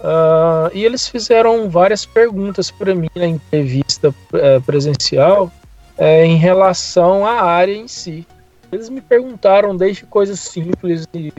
uh, 0.00 0.70
e 0.74 0.84
eles 0.84 1.08
fizeram 1.08 1.70
várias 1.70 2.04
perguntas 2.04 2.70
para 2.70 2.94
mim 2.94 3.08
na 3.16 3.26
entrevista 3.26 4.10
uh, 4.10 4.60
presencial 4.66 5.50
em 6.24 6.36
relação 6.36 7.26
à 7.26 7.42
área 7.42 7.74
em 7.74 7.86
si. 7.86 8.26
Eles 8.72 8.88
me 8.88 9.00
perguntaram 9.00 9.76
desde 9.76 10.04
coisas 10.04 10.40
simples 10.40 11.06
de 11.06 11.32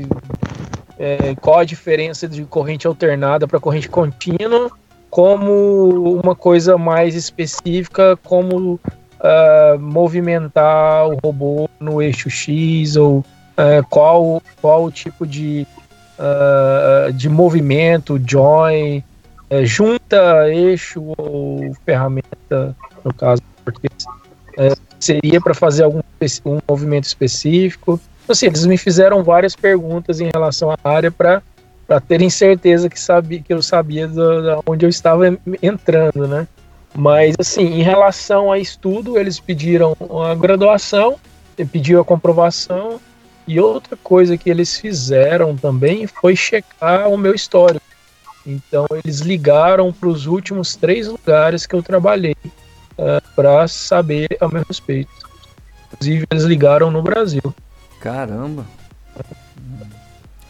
qual 1.42 1.60
a 1.60 1.66
diferença 1.66 2.28
de 2.28 2.44
corrente 2.46 2.86
alternada 2.86 3.48
para 3.48 3.60
corrente 3.60 3.90
contínua 3.90 4.70
como 5.10 6.22
uma 6.24 6.36
coisa 6.36 6.78
mais 6.78 7.16
específica, 7.16 8.18
como 8.24 8.80
uh, 9.22 9.80
movimentar 9.80 11.08
o 11.08 11.18
robô 11.22 11.70
no 11.80 12.02
eixo 12.02 12.30
X 12.30 12.96
ou 12.96 13.20
uh, 13.20 13.86
qual, 13.90 14.42
qual 14.62 14.86
o 14.86 14.92
tipo 14.92 15.28
de, 15.28 15.68
uh, 16.18 17.12
de 17.12 17.28
movimento, 17.28 18.22
join, 18.26 19.04
junta 19.64 20.50
eixo 20.50 21.14
ou 21.18 21.76
ferramenta, 21.86 22.74
no 23.04 23.14
caso 23.14 23.42
português, 23.66 24.06
seria 25.06 25.42
para 25.42 25.54
fazer 25.54 25.84
algum 25.84 26.02
um 26.46 26.60
movimento 26.70 27.06
específico. 27.06 28.00
Então, 28.24 28.34
assim, 28.34 28.46
eles 28.46 28.66
me 28.66 28.78
fizeram 28.78 29.24
várias 29.24 29.56
perguntas 29.56 30.20
em 30.20 30.30
relação 30.32 30.72
à 30.72 30.78
área 30.84 31.12
para 31.12 31.42
terem 32.08 32.30
certeza 32.30 32.90
que 32.90 33.00
sabia 33.00 33.42
que 33.42 33.54
eu 33.54 33.62
sabia 33.62 34.08
do, 34.08 34.42
de 34.42 34.62
onde 34.66 34.86
eu 34.86 34.90
estava 34.90 35.26
entrando, 35.62 36.28
né? 36.28 36.48
Mas 36.96 37.36
assim, 37.40 37.64
em 37.64 37.82
relação 37.82 38.52
a 38.52 38.60
estudo, 38.60 39.18
eles 39.18 39.40
pediram 39.40 39.96
a 40.30 40.36
graduação, 40.36 41.18
pediu 41.72 42.02
a 42.02 42.06
comprovação 42.06 43.00
e 43.48 43.60
outra 43.60 43.98
coisa 43.98 44.38
que 44.38 44.50
eles 44.50 44.78
fizeram 44.78 45.56
também 45.56 46.06
foi 46.06 46.36
checar 46.36 47.10
o 47.10 47.18
meu 47.18 47.34
histórico. 47.34 47.86
Então 48.46 48.86
eles 49.04 49.20
ligaram 49.20 49.92
para 49.94 50.10
os 50.10 50.26
últimos 50.26 50.76
três 50.76 51.08
lugares 51.08 51.66
que 51.66 51.76
eu 51.76 51.84
trabalhei 51.84 52.36
uh, 52.98 53.18
eh, 53.18 53.22
para 53.36 53.68
saber 53.68 54.38
a 54.40 54.48
meu 54.48 54.64
respeito. 54.68 55.12
Inclusive 55.94 56.26
eles 56.30 56.44
ligaram 56.44 56.90
no 56.90 57.02
Brasil. 57.02 57.54
Caramba. 58.00 58.66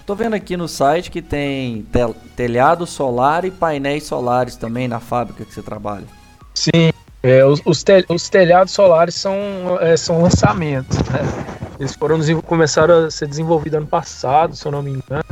Tô 0.05 0.15
vendo 0.15 0.33
aqui 0.33 0.57
no 0.57 0.67
site 0.67 1.09
que 1.09 1.21
tem 1.21 1.83
tel 1.91 2.15
telhado 2.35 2.85
solar 2.85 3.45
e 3.45 3.51
painéis 3.51 4.03
solares 4.03 4.55
também 4.55 4.87
na 4.87 4.99
fábrica 4.99 5.45
que 5.45 5.53
você 5.53 5.61
trabalha. 5.61 6.05
Sim, 6.53 6.91
é, 7.23 7.45
os, 7.45 7.61
os, 7.65 7.83
tel 7.83 8.03
os, 8.09 8.27
telhados 8.29 8.73
solares 8.73 9.15
são, 9.15 9.35
é, 9.79 9.95
são 9.95 10.21
lançamentos. 10.21 10.97
Né? 10.97 11.21
Eles 11.79 11.95
foram 11.95 12.19
começaram 12.41 13.05
a 13.05 13.11
ser 13.11 13.27
desenvolvidos 13.27 13.77
ano 13.77 13.87
passado, 13.87 14.55
se 14.55 14.65
eu 14.65 14.71
não 14.71 14.81
me 14.81 14.91
engano. 14.91 15.23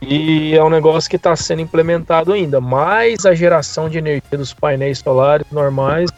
E 0.00 0.54
é 0.54 0.62
um 0.62 0.70
negócio 0.70 1.08
que 1.10 1.16
está 1.16 1.34
sendo 1.34 1.62
implementado 1.62 2.32
ainda. 2.32 2.60
Mas 2.60 3.24
a 3.24 3.34
geração 3.34 3.88
de 3.88 3.98
energia 3.98 4.38
dos 4.38 4.52
painéis 4.52 4.98
solares 4.98 5.46
normais 5.50 6.10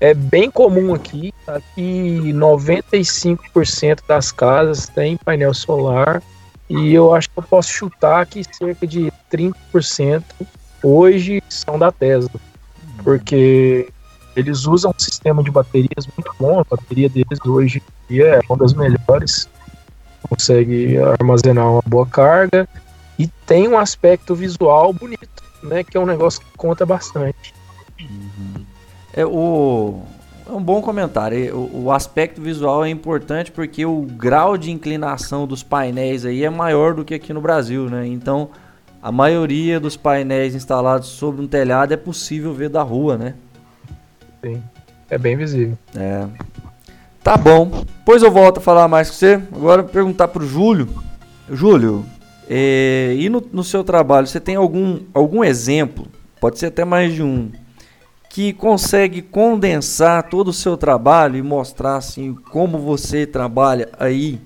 é 0.00 0.14
bem 0.14 0.50
comum 0.50 0.94
aqui. 0.94 1.32
Aqui 1.46 2.32
95% 2.32 4.00
das 4.06 4.30
casas 4.32 4.88
tem 4.88 5.16
painel 5.16 5.54
solar. 5.54 6.22
E 6.68 6.92
eu 6.92 7.14
acho 7.14 7.30
que 7.30 7.38
eu 7.38 7.42
posso 7.42 7.70
chutar 7.70 8.26
que 8.26 8.42
cerca 8.44 8.86
de 8.86 9.10
30% 9.32 10.22
hoje 10.82 11.42
são 11.48 11.78
da 11.78 11.90
Tesla. 11.90 12.40
Porque 13.02 13.88
eles 14.36 14.66
usam 14.66 14.92
um 14.94 14.98
sistema 14.98 15.42
de 15.42 15.50
baterias 15.50 16.06
muito 16.16 16.32
bom, 16.38 16.60
a 16.60 16.64
bateria 16.64 17.08
deles 17.08 17.38
hoje 17.44 17.82
é 18.10 18.40
uma 18.48 18.56
das 18.56 18.72
melhores, 18.72 19.48
consegue 20.28 20.96
armazenar 20.98 21.72
uma 21.72 21.82
boa 21.86 22.06
carga 22.06 22.68
e 23.18 23.26
tem 23.46 23.66
um 23.66 23.78
aspecto 23.78 24.34
visual 24.34 24.92
bonito, 24.92 25.42
né, 25.62 25.82
que 25.82 25.96
é 25.96 26.00
um 26.00 26.06
negócio 26.06 26.40
que 26.40 26.46
conta 26.56 26.86
bastante. 26.86 27.57
É 29.12 29.24
o 29.24 30.02
é 30.48 30.52
um 30.52 30.62
bom 30.62 30.80
comentário. 30.80 31.54
O, 31.54 31.84
o, 31.84 31.92
aspecto 31.92 32.40
visual 32.40 32.82
é 32.82 32.88
importante 32.88 33.52
porque 33.52 33.84
o 33.84 34.00
grau 34.02 34.56
de 34.56 34.70
inclinação 34.70 35.46
dos 35.46 35.62
painéis 35.62 36.24
aí 36.24 36.42
é 36.42 36.48
maior 36.48 36.94
do 36.94 37.04
que 37.04 37.14
aqui 37.14 37.34
no 37.34 37.40
Brasil, 37.40 37.90
né? 37.90 38.06
Então, 38.06 38.48
a 39.02 39.12
maioria 39.12 39.78
dos 39.78 39.94
painéis 39.94 40.54
instalados 40.54 41.08
sobre 41.08 41.42
um 41.42 41.46
telhado 41.46 41.92
é 41.92 41.98
possível 41.98 42.54
ver 42.54 42.70
da 42.70 42.82
rua, 42.82 43.18
né? 43.18 43.34
Sim, 44.42 44.62
é 45.10 45.18
bem 45.18 45.36
visível. 45.36 45.76
É. 45.94 46.26
Tá 47.22 47.36
bom. 47.36 47.84
Depois 47.98 48.22
eu 48.22 48.30
volto 48.30 48.56
a 48.56 48.60
falar 48.62 48.88
mais 48.88 49.10
com 49.10 49.16
você. 49.16 49.34
Agora 49.54 49.82
perguntar 49.82 50.28
pro 50.28 50.46
Júlio. 50.46 50.88
Júlio, 51.50 52.06
é, 52.48 53.14
e 53.18 53.28
no, 53.28 53.46
no 53.52 53.62
seu 53.62 53.84
trabalho, 53.84 54.26
você 54.26 54.40
tem 54.40 54.56
algum, 54.56 55.00
algum 55.12 55.44
exemplo? 55.44 56.06
Pode 56.40 56.58
ser 56.58 56.66
até 56.66 56.84
mais 56.86 57.12
de 57.12 57.22
um 57.22 57.50
que 58.38 58.52
consegue 58.52 59.20
condensar 59.20 60.28
todo 60.28 60.46
o 60.46 60.52
seu 60.52 60.76
trabalho 60.76 61.36
e 61.36 61.42
mostrar 61.42 61.96
assim 61.96 62.36
como 62.52 62.78
você 62.78 63.26
trabalha 63.26 63.88
aí 63.98 64.38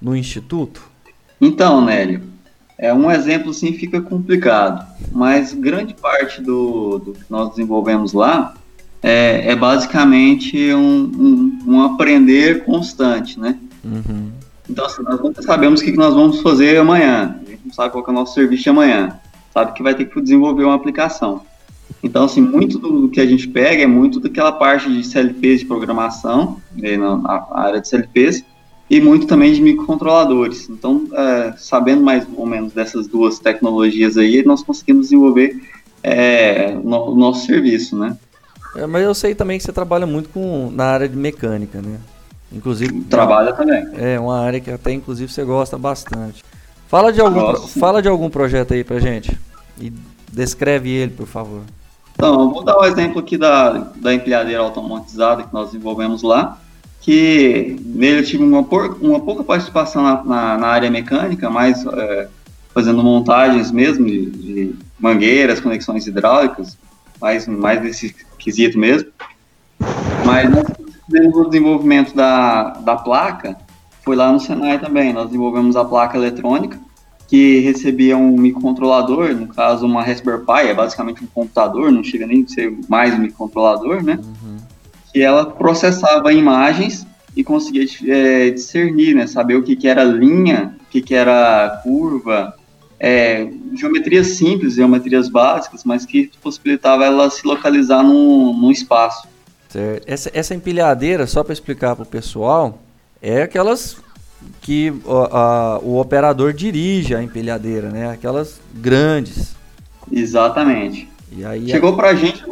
no 0.00 0.16
instituto? 0.16 0.82
Então, 1.40 1.84
Nélio, 1.84 2.20
é 2.76 2.92
um 2.92 3.08
exemplo 3.08 3.54
sim 3.54 3.74
fica 3.74 4.00
complicado, 4.00 4.84
mas 5.12 5.52
grande 5.52 5.94
parte 5.94 6.42
do, 6.42 6.98
do 6.98 7.12
que 7.12 7.22
nós 7.30 7.50
desenvolvemos 7.50 8.12
lá 8.12 8.54
é, 9.00 9.52
é 9.52 9.54
basicamente 9.54 10.74
um, 10.74 11.04
um, 11.04 11.58
um, 11.64 11.82
aprender 11.82 12.64
constante, 12.64 13.38
né? 13.38 13.56
Uhum. 13.84 14.32
Então, 14.68 14.84
assim, 14.84 15.00
nós 15.04 15.20
nunca 15.20 15.42
sabemos 15.42 15.80
o 15.80 15.84
que 15.84 15.92
nós 15.92 16.12
vamos 16.12 16.40
fazer 16.40 16.76
amanhã. 16.76 17.36
A 17.46 17.48
gente 17.48 17.66
não 17.66 17.72
sabe 17.72 17.92
qual 17.92 18.04
é 18.04 18.10
o 18.10 18.14
nosso 18.14 18.34
serviço 18.34 18.64
de 18.64 18.70
amanhã. 18.70 19.16
Sabe 19.54 19.74
que 19.74 19.82
vai 19.82 19.94
ter 19.94 20.06
que 20.06 20.20
desenvolver 20.20 20.64
uma 20.64 20.74
aplicação. 20.74 21.42
Então, 22.02 22.24
assim, 22.24 22.40
muito 22.40 22.78
do 22.78 23.08
que 23.08 23.20
a 23.20 23.26
gente 23.26 23.46
pega 23.46 23.82
é 23.82 23.86
muito 23.86 24.18
daquela 24.18 24.50
parte 24.50 24.92
de 24.92 25.04
CLPs 25.04 25.60
de 25.60 25.66
programação, 25.66 26.60
né, 26.76 26.96
na 26.96 27.46
área 27.52 27.80
de 27.80 27.88
CLPs, 27.88 28.44
e 28.90 29.00
muito 29.00 29.26
também 29.26 29.52
de 29.52 29.60
microcontroladores. 29.60 30.68
Então, 30.68 31.04
é, 31.12 31.54
sabendo 31.56 32.02
mais 32.02 32.26
ou 32.36 32.44
menos 32.44 32.72
dessas 32.72 33.06
duas 33.06 33.38
tecnologias 33.38 34.18
aí, 34.18 34.44
nós 34.44 34.62
conseguimos 34.62 35.06
desenvolver 35.06 35.62
é, 36.02 36.72
no, 36.72 37.12
o 37.12 37.14
nosso 37.14 37.46
serviço, 37.46 37.96
né? 37.96 38.16
É, 38.74 38.86
mas 38.86 39.04
eu 39.04 39.14
sei 39.14 39.34
também 39.34 39.58
que 39.58 39.64
você 39.64 39.72
trabalha 39.72 40.06
muito 40.06 40.28
com, 40.30 40.70
na 40.72 40.84
área 40.84 41.08
de 41.08 41.16
mecânica, 41.16 41.80
né? 41.80 41.98
Inclusive. 42.50 43.02
Trabalha 43.04 43.52
também. 43.52 43.86
É, 43.94 44.18
uma 44.18 44.38
área 44.40 44.60
que 44.60 44.70
até 44.70 44.92
inclusive 44.92 45.32
você 45.32 45.44
gosta 45.44 45.78
bastante. 45.78 46.44
Fala 46.88 47.12
de 47.12 47.20
algum, 47.20 47.54
fala 47.68 48.02
de 48.02 48.08
algum 48.08 48.28
projeto 48.28 48.74
aí 48.74 48.84
pra 48.84 48.98
gente. 48.98 49.38
E 49.80 49.90
descreve 50.30 50.90
ele, 50.90 51.12
por 51.12 51.26
favor. 51.26 51.62
Então, 52.22 52.40
eu 52.40 52.50
vou 52.50 52.62
dar 52.62 52.76
o 52.76 52.82
um 52.82 52.84
exemplo 52.84 53.18
aqui 53.18 53.36
da, 53.36 53.72
da 53.96 54.14
empilhadeira 54.14 54.62
automatizada 54.62 55.42
que 55.42 55.52
nós 55.52 55.72
desenvolvemos 55.72 56.22
lá 56.22 56.56
que 57.00 57.76
nele 57.84 58.20
eu 58.20 58.24
tive 58.24 58.44
uma, 58.44 58.62
por, 58.62 58.96
uma 59.02 59.18
pouca 59.18 59.42
participação 59.42 60.04
na, 60.04 60.22
na, 60.22 60.56
na 60.56 60.66
área 60.68 60.88
mecânica, 60.88 61.50
mais 61.50 61.84
é, 61.84 62.28
fazendo 62.72 63.02
montagens 63.02 63.72
mesmo 63.72 64.06
de, 64.06 64.26
de, 64.30 64.74
mangueiras, 65.00 65.58
conexões 65.58 66.06
hidráulicas, 66.06 66.78
mais, 67.20 67.48
mais 67.48 67.82
nesse 67.82 68.14
quesito 68.38 68.78
mesmo. 68.78 69.10
Mas 70.24 70.48
nós 70.48 70.66
fizemos 71.04 71.36
o 71.36 71.50
desenvolvimento 71.50 72.14
da, 72.14 72.70
da 72.84 72.94
placa, 72.94 73.56
foi 74.04 74.14
lá 74.14 74.30
no 74.30 74.38
Senai 74.38 74.78
também, 74.78 75.12
nós 75.12 75.26
desenvolvemos 75.26 75.74
a 75.74 75.84
placa 75.84 76.16
eletrônica, 76.16 76.78
que 77.32 77.60
recebia 77.60 78.14
um 78.14 78.36
microcontrolador, 78.36 79.34
no 79.34 79.48
caso 79.48 79.86
uma 79.86 80.02
Raspberry 80.02 80.44
Pi, 80.44 80.68
é 80.68 80.74
basicamente 80.74 81.24
um 81.24 81.26
computador, 81.26 81.90
não 81.90 82.04
chega 82.04 82.26
nem 82.26 82.42
a 82.42 82.46
ser 82.46 82.76
mais 82.90 83.14
um 83.14 83.18
microcontrolador, 83.18 84.02
né? 84.02 84.18
Uhum 84.22 84.52
que 85.12 85.20
ela 85.20 85.44
processava 85.44 86.32
imagens 86.32 87.06
e 87.36 87.44
conseguia 87.44 87.86
é, 88.08 88.50
discernir, 88.50 89.14
né, 89.14 89.26
saber 89.26 89.56
o 89.56 89.62
que, 89.62 89.76
que 89.76 89.86
era 89.86 90.02
linha, 90.04 90.74
o 90.80 90.90
que, 90.90 91.02
que 91.02 91.14
era 91.14 91.80
curva, 91.82 92.54
é, 92.98 93.48
geometrias 93.74 94.28
simples, 94.28 94.74
geometrias 94.74 95.28
básicas, 95.28 95.84
mas 95.84 96.06
que 96.06 96.30
possibilitava 96.42 97.04
ela 97.04 97.28
se 97.28 97.46
localizar 97.46 98.02
num, 98.02 98.56
num 98.56 98.70
espaço. 98.70 99.28
Certo. 99.68 100.04
Essa, 100.06 100.30
essa 100.34 100.54
empilhadeira, 100.54 101.26
só 101.26 101.42
para 101.42 101.52
explicar 101.52 101.94
para 101.94 102.04
o 102.04 102.06
pessoal, 102.06 102.78
é 103.20 103.42
aquelas 103.42 103.96
que 104.60 104.92
a, 105.30 105.80
o 105.82 105.98
operador 105.98 106.52
dirige 106.52 107.14
a 107.14 107.22
empilhadeira, 107.22 107.90
né? 107.90 108.10
Aquelas 108.10 108.60
grandes. 108.74 109.54
Exatamente. 110.10 111.08
E 111.36 111.44
aí, 111.44 111.68
Chegou 111.68 111.94
para 111.94 112.10
a 112.10 112.14
gente 112.14 112.44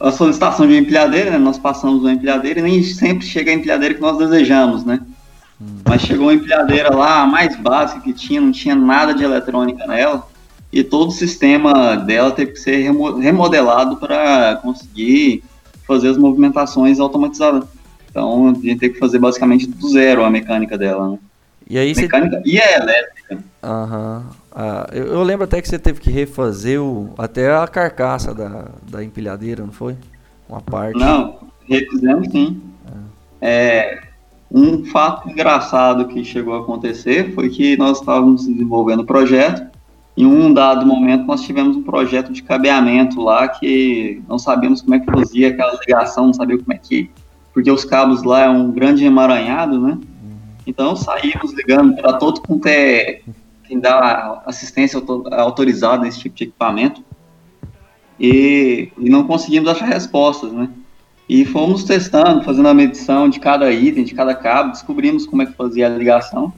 a 0.00 0.12
solicitação 0.12 0.66
de 0.66 0.76
empilhadeira, 0.76 1.30
né? 1.30 1.38
Nós 1.38 1.58
passamos 1.58 2.00
uma 2.00 2.12
empilhadeira 2.12 2.60
e 2.60 2.62
nem 2.62 2.82
sempre 2.82 3.26
chega 3.26 3.50
a 3.50 3.54
empilhadeira 3.54 3.94
que 3.94 4.00
nós 4.00 4.16
desejamos, 4.16 4.84
né? 4.84 5.00
Hum. 5.60 5.78
Mas 5.84 6.02
chegou 6.02 6.26
uma 6.26 6.34
empilhadeira 6.34 6.94
lá, 6.94 7.22
a 7.22 7.26
mais 7.26 7.56
básica 7.56 8.00
que 8.00 8.12
tinha, 8.12 8.40
não 8.40 8.52
tinha 8.52 8.74
nada 8.74 9.12
de 9.12 9.24
eletrônica 9.24 9.86
nela, 9.86 10.26
e 10.72 10.84
todo 10.84 11.08
o 11.08 11.12
sistema 11.12 11.96
dela 11.96 12.30
teve 12.30 12.52
que 12.52 12.60
ser 12.60 12.90
remodelado 13.20 13.96
para 13.96 14.56
conseguir 14.56 15.42
fazer 15.86 16.08
as 16.08 16.18
movimentações 16.18 17.00
automatizadas. 17.00 17.64
Então 18.16 18.48
a 18.48 18.54
gente 18.54 18.76
teve 18.76 18.94
que 18.94 18.98
fazer 18.98 19.18
basicamente 19.18 19.66
do 19.66 19.88
zero 19.90 20.24
a 20.24 20.30
mecânica 20.30 20.78
dela, 20.78 21.10
né? 21.10 21.18
E 21.68 21.76
aí 21.76 21.94
mecânica 21.94 22.40
você... 22.40 22.48
e 22.48 22.58
é 22.58 22.78
elétrica. 22.78 23.38
Aham. 23.62 24.24
Ah, 24.50 24.86
eu, 24.90 25.04
eu, 25.08 25.22
lembro 25.22 25.44
até 25.44 25.60
que 25.60 25.68
você 25.68 25.78
teve 25.78 26.00
que 26.00 26.10
refazer 26.10 26.80
o, 26.80 27.12
até 27.18 27.54
a 27.54 27.68
carcaça 27.68 28.32
da, 28.34 28.70
da 28.90 29.04
empilhadeira, 29.04 29.62
não 29.62 29.72
foi? 29.72 29.96
Uma 30.48 30.62
parte. 30.62 30.98
Não, 30.98 31.40
refizemos 31.68 32.30
sim. 32.30 32.62
É. 33.38 33.50
é. 33.50 34.02
um 34.50 34.86
fato 34.86 35.28
engraçado 35.28 36.08
que 36.08 36.24
chegou 36.24 36.54
a 36.54 36.60
acontecer 36.60 37.34
foi 37.34 37.50
que 37.50 37.76
nós 37.76 37.98
estávamos 37.98 38.46
desenvolvendo 38.46 39.00
o 39.00 39.06
projeto. 39.06 39.76
Em 40.16 40.24
um 40.24 40.54
dado 40.54 40.86
momento, 40.86 41.26
nós 41.26 41.42
tivemos 41.42 41.76
um 41.76 41.82
projeto 41.82 42.32
de 42.32 42.42
cabeamento 42.42 43.20
lá 43.20 43.46
que 43.46 44.22
não 44.26 44.38
sabíamos 44.38 44.80
como 44.80 44.94
é 44.94 45.00
que 45.00 45.10
fazia 45.10 45.48
aquela 45.48 45.78
ligação, 45.78 46.28
não 46.28 46.32
sabia 46.32 46.56
como 46.56 46.72
é 46.72 46.78
que. 46.78 47.10
Porque 47.56 47.70
os 47.70 47.86
cabos 47.86 48.22
lá 48.22 48.42
é 48.42 48.50
um 48.50 48.70
grande 48.70 49.02
emaranhado, 49.02 49.80
né? 49.80 49.98
Então 50.66 50.94
saímos 50.94 51.54
ligando 51.54 51.96
para 51.96 52.12
todo 52.12 52.42
quanto 52.42 52.66
é 52.66 53.22
quem 53.64 53.80
dá 53.80 54.42
assistência 54.44 55.02
autorizada 55.32 56.02
nesse 56.02 56.18
tipo 56.18 56.36
de 56.36 56.44
equipamento 56.44 57.02
e, 58.20 58.90
e 58.98 59.08
não 59.08 59.26
conseguimos 59.26 59.70
achar 59.70 59.86
respostas, 59.86 60.52
né? 60.52 60.68
E 61.26 61.46
fomos 61.46 61.82
testando, 61.84 62.42
fazendo 62.42 62.68
a 62.68 62.74
medição 62.74 63.26
de 63.26 63.40
cada 63.40 63.72
item, 63.72 64.04
de 64.04 64.14
cada 64.14 64.34
cabo, 64.34 64.72
descobrimos 64.72 65.24
como 65.24 65.40
é 65.40 65.46
que 65.46 65.54
fazia 65.54 65.86
a 65.86 65.88
ligação. 65.88 66.52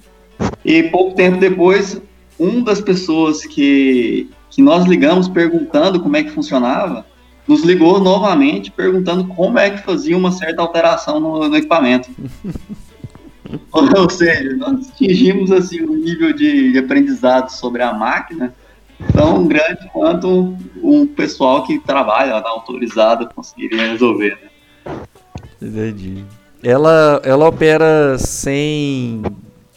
E 0.64 0.82
pouco 0.82 1.14
tempo 1.14 1.38
depois, 1.38 2.02
uma 2.37 2.64
das 2.64 2.80
pessoas 2.80 3.46
que, 3.46 4.28
que 4.50 4.61
nós 4.61 4.84
ligamos 4.84 5.28
perguntando 5.28 6.00
como 6.00 6.16
é 6.16 6.24
que 6.24 6.30
funcionava, 6.30 7.06
nos 7.48 7.62
ligou 7.62 7.98
novamente 7.98 8.70
perguntando 8.70 9.26
como 9.26 9.58
é 9.58 9.70
que 9.70 9.82
fazia 9.82 10.16
uma 10.16 10.30
certa 10.30 10.61
alteração 10.61 11.18
no, 11.18 11.48
no 11.48 11.56
equipamento. 11.56 12.11
Ou 13.72 14.11
seja, 14.11 14.54
nós 14.56 14.90
atingimos 14.90 15.50
assim, 15.50 15.80
um 15.80 15.96
nível 15.96 16.34
de 16.34 16.78
aprendizado 16.78 17.48
sobre 17.48 17.82
a 17.82 17.94
máquina 17.94 18.54
tão 19.12 19.46
grande 19.46 19.88
quanto 19.92 20.56
um 20.82 21.06
pessoal 21.06 21.64
que 21.64 21.78
trabalha 21.78 22.40
na 22.40 22.48
autorizada 22.50 23.26
conseguiria 23.26 23.90
resolver. 23.90 24.37
Né? 24.42 24.98
Entendi. 25.62 26.24
Ela, 26.62 27.20
ela 27.24 27.48
opera 27.48 28.18
sem. 28.18 29.22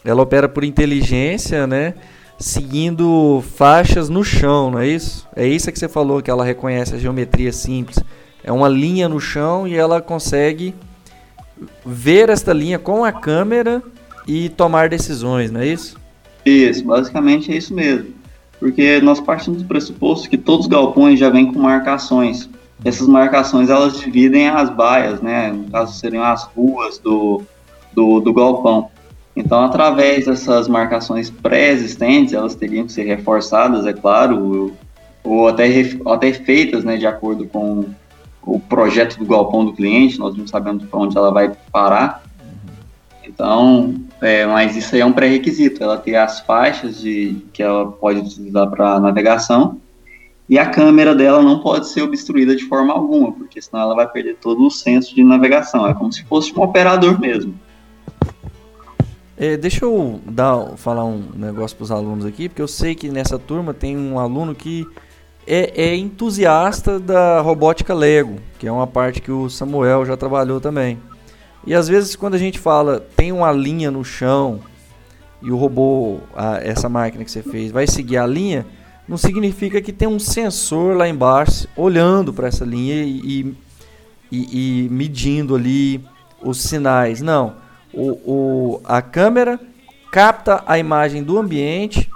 Ela 0.03 0.23
opera 0.23 0.49
por 0.49 0.63
inteligência, 0.63 1.67
né? 1.67 1.93
Seguindo 2.41 3.43
faixas 3.55 4.09
no 4.09 4.23
chão, 4.23 4.71
não 4.71 4.79
é 4.79 4.87
isso? 4.87 5.27
É 5.35 5.47
isso 5.47 5.71
que 5.71 5.77
você 5.77 5.87
falou, 5.87 6.23
que 6.23 6.31
ela 6.31 6.43
reconhece 6.43 6.95
a 6.95 6.97
geometria 6.97 7.53
simples. 7.53 7.99
É 8.43 8.51
uma 8.51 8.67
linha 8.67 9.07
no 9.07 9.19
chão 9.19 9.67
e 9.67 9.75
ela 9.75 10.01
consegue 10.01 10.73
ver 11.85 12.29
esta 12.29 12.51
linha 12.51 12.79
com 12.79 13.05
a 13.05 13.11
câmera 13.11 13.83
e 14.27 14.49
tomar 14.49 14.89
decisões, 14.89 15.51
não 15.51 15.61
é 15.61 15.67
isso? 15.67 15.95
Isso, 16.43 16.83
basicamente 16.83 17.51
é 17.51 17.57
isso 17.57 17.75
mesmo. 17.75 18.11
Porque 18.59 18.99
nós 19.01 19.21
partimos 19.21 19.61
do 19.61 19.67
pressuposto 19.67 20.27
que 20.27 20.37
todos 20.37 20.65
os 20.65 20.71
galpões 20.71 21.19
já 21.19 21.29
vêm 21.29 21.53
com 21.53 21.59
marcações. 21.59 22.49
Essas 22.83 23.07
marcações 23.07 23.69
elas 23.69 23.99
dividem 23.99 24.49
as 24.49 24.67
baias, 24.71 25.21
né? 25.21 25.51
No 25.51 25.69
caso 25.69 25.93
seriam 25.93 26.23
as 26.23 26.45
ruas 26.45 26.97
do, 26.97 27.43
do, 27.93 28.19
do 28.19 28.33
galpão. 28.33 28.89
Então, 29.35 29.63
através 29.63 30.25
dessas 30.25 30.67
marcações 30.67 31.29
pré-existentes, 31.29 32.33
elas 32.33 32.55
teriam 32.55 32.85
que 32.85 32.91
ser 32.91 33.03
reforçadas, 33.03 33.85
é 33.85 33.93
claro, 33.93 34.73
ou 35.23 35.47
até, 35.47 35.67
até 36.05 36.33
feitas 36.33 36.83
né, 36.83 36.97
de 36.97 37.07
acordo 37.07 37.45
com 37.45 37.85
o 38.43 38.59
projeto 38.59 39.17
do 39.17 39.25
galpão 39.25 39.63
do 39.63 39.73
cliente, 39.73 40.19
nós 40.19 40.35
não 40.35 40.47
sabemos 40.47 40.83
para 40.85 40.99
onde 40.99 41.17
ela 41.17 41.31
vai 41.31 41.51
parar. 41.71 42.23
Então, 43.23 43.95
é, 44.19 44.45
mas 44.45 44.75
isso 44.75 44.95
aí 44.95 45.01
é 45.01 45.05
um 45.05 45.13
pré-requisito, 45.13 45.81
ela 45.81 45.97
ter 45.97 46.15
as 46.15 46.41
faixas 46.41 46.99
de, 46.99 47.37
que 47.53 47.63
ela 47.63 47.91
pode 47.91 48.19
utilizar 48.19 48.69
para 48.69 48.99
navegação 48.99 49.77
e 50.51 50.59
a 50.59 50.65
câmera 50.65 51.15
dela 51.15 51.41
não 51.41 51.59
pode 51.59 51.87
ser 51.87 52.01
obstruída 52.01 52.53
de 52.53 52.65
forma 52.65 52.93
alguma, 52.93 53.31
porque 53.31 53.61
senão 53.61 53.83
ela 53.83 53.95
vai 53.95 54.05
perder 54.05 54.35
todo 54.35 54.65
o 54.65 54.69
senso 54.69 55.15
de 55.15 55.23
navegação. 55.23 55.87
É 55.87 55.93
como 55.93 56.11
se 56.11 56.25
fosse 56.25 56.51
um 56.53 56.61
operador 56.61 57.17
mesmo. 57.17 57.57
É, 59.41 59.57
deixa 59.57 59.85
eu 59.85 60.21
dar, 60.23 60.77
falar 60.77 61.03
um 61.03 61.31
negócio 61.35 61.75
para 61.75 61.83
os 61.83 61.89
alunos 61.89 62.27
aqui, 62.27 62.47
porque 62.47 62.61
eu 62.61 62.67
sei 62.67 62.93
que 62.93 63.09
nessa 63.09 63.39
turma 63.39 63.73
tem 63.73 63.97
um 63.97 64.19
aluno 64.19 64.53
que 64.53 64.85
é, 65.47 65.85
é, 65.85 65.95
entusiasta 65.95 66.99
da 66.99 67.41
robótica 67.41 67.91
Lego, 67.91 68.35
que 68.59 68.67
é 68.67 68.71
uma 68.71 68.85
parte 68.85 69.19
que 69.19 69.31
o 69.31 69.49
Samuel 69.49 70.05
já 70.05 70.15
trabalhou 70.15 70.61
também. 70.61 70.99
E 71.65 71.73
às 71.73 71.87
vezes 71.87 72.15
quando 72.15 72.35
a 72.35 72.37
gente 72.37 72.59
fala 72.59 72.99
tem 72.99 73.31
uma 73.31 73.51
linha 73.51 73.89
no 73.89 74.05
chão 74.05 74.59
e 75.41 75.51
o 75.51 75.57
robô, 75.57 76.19
a, 76.35 76.57
essa 76.57 76.87
máquina 76.87 77.25
que 77.25 77.31
você 77.31 77.41
fez, 77.41 77.71
vai 77.71 77.87
seguir 77.87 78.17
a 78.17 78.27
linha, 78.27 78.63
não 79.07 79.17
significa 79.17 79.81
que 79.81 79.91
tem 79.91 80.07
um 80.07 80.19
sensor 80.19 80.95
lá 80.95 81.09
embaixo 81.09 81.67
olhando 81.75 82.31
para 82.31 82.47
essa 82.47 82.63
linha 82.63 83.03
e, 83.03 83.55
e, 84.31 84.85
e, 84.85 84.89
medindo 84.91 85.55
ali 85.55 85.99
os 86.43 86.61
sinais. 86.61 87.23
Não. 87.23 87.70
O, 87.93 88.11
o, 88.25 88.81
a 88.85 89.01
câmera 89.01 89.59
capta 90.11 90.63
a 90.65 90.77
imagem 90.77 91.23
do 91.23 91.37
ambiente 91.37 92.09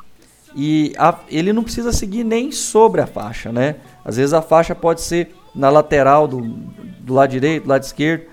e 0.55 0.93
a, 0.97 1.17
ele 1.29 1.51
não 1.51 1.63
precisa 1.63 1.91
seguir 1.91 2.23
nem 2.23 2.51
sobre 2.51 3.01
a 3.01 3.07
faixa, 3.07 3.51
né? 3.51 3.75
Às 4.03 4.17
vezes 4.17 4.33
a 4.33 4.41
faixa 4.41 4.73
pode 4.73 5.01
ser 5.01 5.35
na 5.53 5.69
lateral 5.69 6.27
do, 6.27 6.41
do 6.41 7.13
lado 7.13 7.29
direito, 7.29 7.63
do 7.63 7.69
lado 7.69 7.83
esquerdo, 7.83 8.25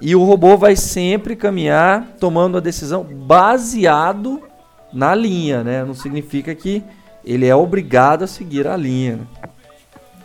e 0.00 0.16
o 0.16 0.24
robô 0.24 0.56
vai 0.56 0.76
sempre 0.76 1.36
caminhar 1.36 2.16
tomando 2.18 2.56
a 2.56 2.60
decisão 2.60 3.04
baseado 3.04 4.42
na 4.92 5.14
linha, 5.14 5.62
né? 5.62 5.84
Não 5.84 5.94
significa 5.94 6.54
que 6.54 6.82
ele 7.24 7.46
é 7.46 7.54
obrigado 7.54 8.22
a 8.22 8.26
seguir 8.26 8.66
a 8.66 8.76
linha. 8.76 9.16
Né? 9.16 9.26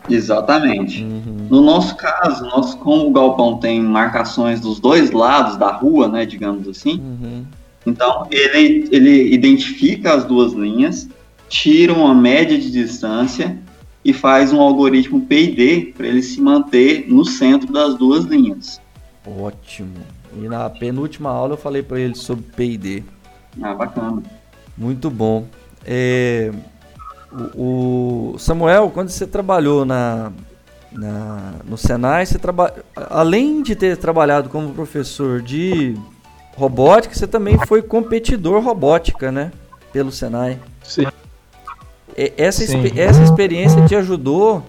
Exatamente. 0.09 1.03
Uhum. 1.03 1.47
No 1.49 1.61
nosso 1.61 1.95
caso, 1.95 2.45
nós, 2.45 2.73
como 2.75 3.07
o 3.07 3.11
galpão 3.11 3.57
tem 3.57 3.81
marcações 3.81 4.59
dos 4.59 4.79
dois 4.79 5.11
lados 5.11 5.57
da 5.57 5.71
rua, 5.71 6.07
né, 6.07 6.25
digamos 6.25 6.67
assim, 6.67 6.99
uhum. 6.99 7.45
então 7.85 8.27
ele, 8.31 8.87
ele 8.91 9.33
identifica 9.33 10.13
as 10.13 10.25
duas 10.25 10.53
linhas, 10.53 11.07
tira 11.47 11.93
uma 11.93 12.13
média 12.13 12.57
de 12.57 12.71
distância 12.71 13.57
e 14.03 14.13
faz 14.13 14.53
um 14.53 14.61
algoritmo 14.61 15.21
PID 15.21 15.93
para 15.97 16.07
ele 16.07 16.21
se 16.21 16.41
manter 16.41 17.05
no 17.07 17.25
centro 17.25 17.71
das 17.73 17.95
duas 17.95 18.25
linhas. 18.25 18.79
Ótimo. 19.25 19.97
E 20.37 20.47
na 20.47 20.69
penúltima 20.69 21.29
aula 21.29 21.53
eu 21.53 21.57
falei 21.57 21.81
para 21.81 21.99
ele 21.99 22.15
sobre 22.15 22.43
PID. 22.55 23.03
Ah, 23.61 23.73
bacana. 23.73 24.21
Muito 24.77 25.09
bom. 25.09 25.45
É, 25.85 26.51
o, 27.55 28.35
Samuel, 28.37 28.91
quando 28.93 29.09
você 29.09 29.27
trabalhou 29.27 29.85
na, 29.85 30.31
na, 30.91 31.53
no 31.65 31.77
Senai, 31.77 32.25
você 32.25 32.39
traba, 32.39 32.73
além 32.95 33.61
de 33.61 33.75
ter 33.75 33.97
trabalhado 33.97 34.49
como 34.49 34.73
professor 34.73 35.41
de 35.41 35.95
robótica, 36.55 37.13
você 37.13 37.27
também 37.27 37.57
foi 37.67 37.81
competidor 37.81 38.63
robótica, 38.63 39.31
né? 39.31 39.51
Pelo 39.91 40.11
Senai. 40.11 40.59
Sim. 40.83 41.05
Essa, 42.15 42.65
Sim. 42.65 42.83
essa 42.95 43.21
experiência 43.21 43.85
te 43.85 43.95
ajudou 43.95 44.63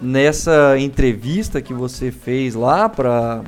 nessa 0.00 0.78
entrevista 0.78 1.60
que 1.60 1.74
você 1.74 2.12
fez 2.12 2.54
lá 2.54 2.88
para, 2.88 3.42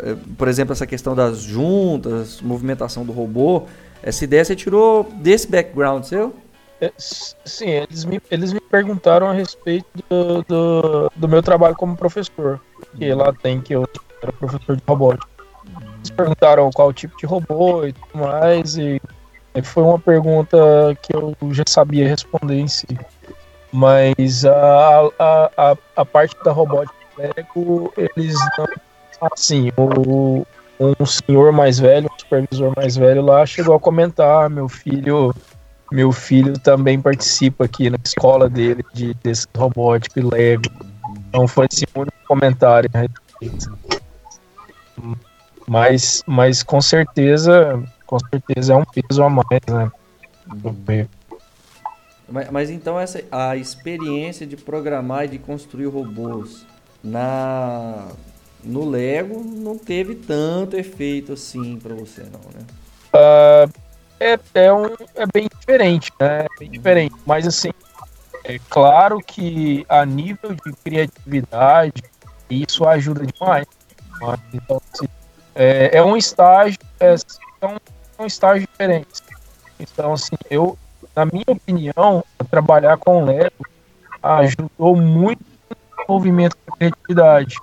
eh, 0.00 0.16
por 0.36 0.48
exemplo, 0.48 0.72
essa 0.72 0.86
questão 0.86 1.14
das 1.14 1.38
juntas, 1.38 2.40
movimentação 2.42 3.04
do 3.04 3.12
robô. 3.12 3.62
Essa 4.02 4.24
ideia 4.24 4.44
você 4.44 4.56
tirou 4.56 5.08
desse 5.20 5.48
background 5.48 6.04
seu? 6.04 6.34
É, 6.80 6.92
sim, 6.96 7.70
eles 7.70 8.04
me, 8.04 8.20
eles 8.30 8.52
me 8.52 8.60
perguntaram 8.60 9.26
a 9.26 9.32
respeito 9.32 9.86
do, 10.08 10.42
do, 10.42 11.12
do 11.16 11.28
meu 11.28 11.42
trabalho 11.42 11.74
como 11.74 11.96
professor. 11.96 12.60
Que 12.96 13.12
lá 13.12 13.32
tem 13.32 13.60
que 13.60 13.74
eu 13.74 13.88
era 14.22 14.32
professor 14.32 14.76
de 14.76 14.82
robótica. 14.86 15.28
Eles 15.96 16.10
perguntaram 16.10 16.70
qual 16.70 16.92
tipo 16.92 17.16
de 17.16 17.26
robô 17.26 17.84
e 17.84 17.92
tudo 17.92 18.24
mais. 18.24 18.76
E 18.76 19.00
foi 19.62 19.82
uma 19.82 19.98
pergunta 19.98 20.56
que 21.02 21.14
eu 21.14 21.36
já 21.50 21.64
sabia 21.66 22.08
responder 22.08 22.60
em 22.60 22.68
si. 22.68 22.86
Mas 23.72 24.44
a, 24.44 25.10
a, 25.18 25.50
a, 25.56 25.76
a 25.96 26.04
parte 26.04 26.36
da 26.44 26.52
robótica 26.52 26.94
Lego, 27.18 27.92
eles 27.96 28.34
não. 28.56 28.66
Assim, 29.32 29.72
o, 29.76 30.46
um 30.78 31.04
senhor 31.04 31.50
mais 31.50 31.80
velho, 31.80 32.08
um 32.08 32.18
supervisor 32.18 32.72
mais 32.76 32.96
velho 32.96 33.20
lá, 33.20 33.44
chegou 33.44 33.74
a 33.74 33.80
comentar: 33.80 34.44
ah, 34.44 34.48
meu 34.48 34.68
filho 34.68 35.34
meu 35.90 36.12
filho 36.12 36.58
também 36.58 37.00
participa 37.00 37.64
aqui 37.64 37.88
na 37.88 37.98
escola 38.04 38.48
dele 38.48 38.84
de, 38.92 39.14
desse 39.14 39.46
robótico 39.56 40.18
e 40.18 40.22
Lego. 40.22 40.70
Então 41.28 41.48
foi 41.48 41.66
esse 41.70 41.86
único 41.94 42.16
comentário 42.26 42.90
a 42.92 42.98
respeito. 42.98 43.78
Mas, 45.66 46.22
mas 46.26 46.62
com 46.62 46.80
certeza, 46.80 47.82
com 48.06 48.18
certeza 48.18 48.72
é 48.72 48.76
um 48.76 48.84
peso 48.84 49.22
a 49.22 49.30
mais, 49.30 49.60
né? 49.68 49.90
Mas, 52.30 52.50
mas, 52.50 52.70
então 52.70 52.98
essa 52.98 53.22
a 53.30 53.56
experiência 53.56 54.46
de 54.46 54.56
programar 54.56 55.24
e 55.24 55.28
de 55.28 55.38
construir 55.38 55.86
robôs 55.86 56.66
na 57.02 58.08
no 58.64 58.88
Lego 58.88 59.42
não 59.44 59.78
teve 59.78 60.14
tanto 60.14 60.76
efeito 60.76 61.32
assim 61.32 61.78
para 61.78 61.94
você 61.94 62.22
não, 62.22 62.40
né? 62.54 62.66
Uh, 63.14 63.87
é, 64.20 64.38
é, 64.54 64.72
um, 64.72 64.86
é 65.14 65.26
bem 65.32 65.48
diferente, 65.58 66.12
né? 66.18 66.44
É 66.44 66.48
bem 66.58 66.70
diferente. 66.70 67.14
Mas 67.26 67.46
assim, 67.46 67.70
é 68.44 68.58
claro 68.68 69.20
que 69.20 69.84
a 69.88 70.04
nível 70.04 70.54
de 70.54 70.72
criatividade, 70.84 72.02
isso 72.48 72.86
ajuda 72.86 73.26
demais. 73.26 73.66
Então, 74.52 74.80
assim, 74.92 75.08
é, 75.54 75.98
é, 75.98 76.04
um 76.04 76.16
estágio, 76.16 76.78
é, 76.98 77.14
um, 77.62 77.76
é 78.18 78.22
um 78.22 78.26
estágio 78.26 78.66
diferente. 78.66 79.22
Então, 79.78 80.12
assim, 80.12 80.36
eu, 80.50 80.76
na 81.14 81.24
minha 81.26 81.44
opinião, 81.46 82.24
trabalhar 82.50 82.96
com 82.96 83.24
Lego 83.24 83.66
ajudou 84.22 84.96
muito 84.96 85.44
no 85.70 86.04
movimento 86.14 86.56
da 86.66 86.76
criatividade. 86.76 87.56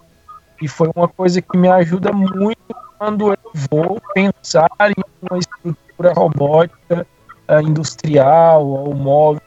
E 0.61 0.67
foi 0.67 0.89
uma 0.95 1.07
coisa 1.07 1.41
que 1.41 1.57
me 1.57 1.67
ajuda 1.67 2.13
muito 2.13 2.57
quando 2.97 3.31
eu 3.31 3.37
vou 3.69 4.01
pensar 4.13 4.69
em 4.81 5.03
uma 5.21 5.37
estrutura 5.39 6.13
robótica 6.13 7.07
uh, 7.49 7.61
industrial 7.61 8.65
ou 8.65 8.93
móvel. 8.93 9.41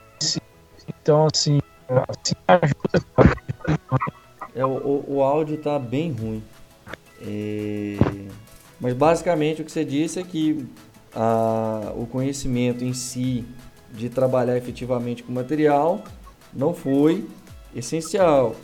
Então, 0.89 1.29
assim, 1.33 1.61
assim 2.09 2.35
ajuda. 2.47 3.39
É, 4.55 4.65
o, 4.65 5.05
o 5.07 5.23
áudio 5.23 5.57
está 5.57 5.79
bem 5.79 6.13
ruim. 6.13 6.43
É... 7.21 7.97
Mas 8.81 8.95
basicamente 8.95 9.63
o 9.63 9.65
que 9.65 9.73
você 9.73 9.85
disse 9.85 10.21
é 10.21 10.23
que 10.23 10.67
a, 11.15 11.93
o 11.97 12.07
conhecimento 12.07 12.85
em 12.85 12.93
si 12.93 13.45
de 13.93 14.09
trabalhar 14.09 14.57
efetivamente 14.57 15.23
com 15.23 15.33
material 15.33 16.03
não 16.53 16.75
foi 16.75 17.27
essencial, 17.75 18.55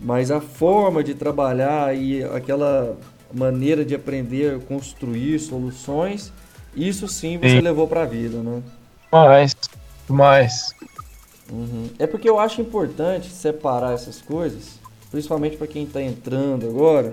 mas 0.00 0.30
a 0.30 0.40
forma 0.40 1.02
de 1.02 1.14
trabalhar 1.14 1.96
e 1.96 2.22
aquela 2.22 2.96
maneira 3.34 3.84
de 3.84 3.94
aprender 3.94 4.54
a 4.54 4.58
construir 4.58 5.38
soluções 5.38 6.32
isso 6.76 7.06
sim 7.06 7.38
você 7.38 7.50
sim. 7.50 7.60
levou 7.60 7.86
pra 7.86 8.04
vida, 8.04 8.38
né? 8.38 8.62
Mais, 9.12 9.56
mais. 10.08 10.74
Uhum. 11.50 11.88
É 11.98 12.06
porque 12.06 12.28
eu 12.28 12.38
acho 12.38 12.60
importante 12.60 13.30
separar 13.30 13.94
essas 13.94 14.20
coisas, 14.20 14.78
principalmente 15.10 15.56
para 15.56 15.66
quem 15.66 15.84
está 15.84 16.02
entrando 16.02 16.66
agora, 16.66 17.12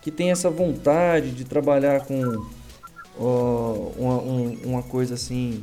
que 0.00 0.10
tem 0.10 0.30
essa 0.30 0.48
vontade 0.48 1.30
de 1.30 1.44
trabalhar 1.44 2.06
com 2.06 2.46
uma, 3.18 4.14
um, 4.14 4.58
uma 4.64 4.82
coisa 4.82 5.14
assim 5.14 5.62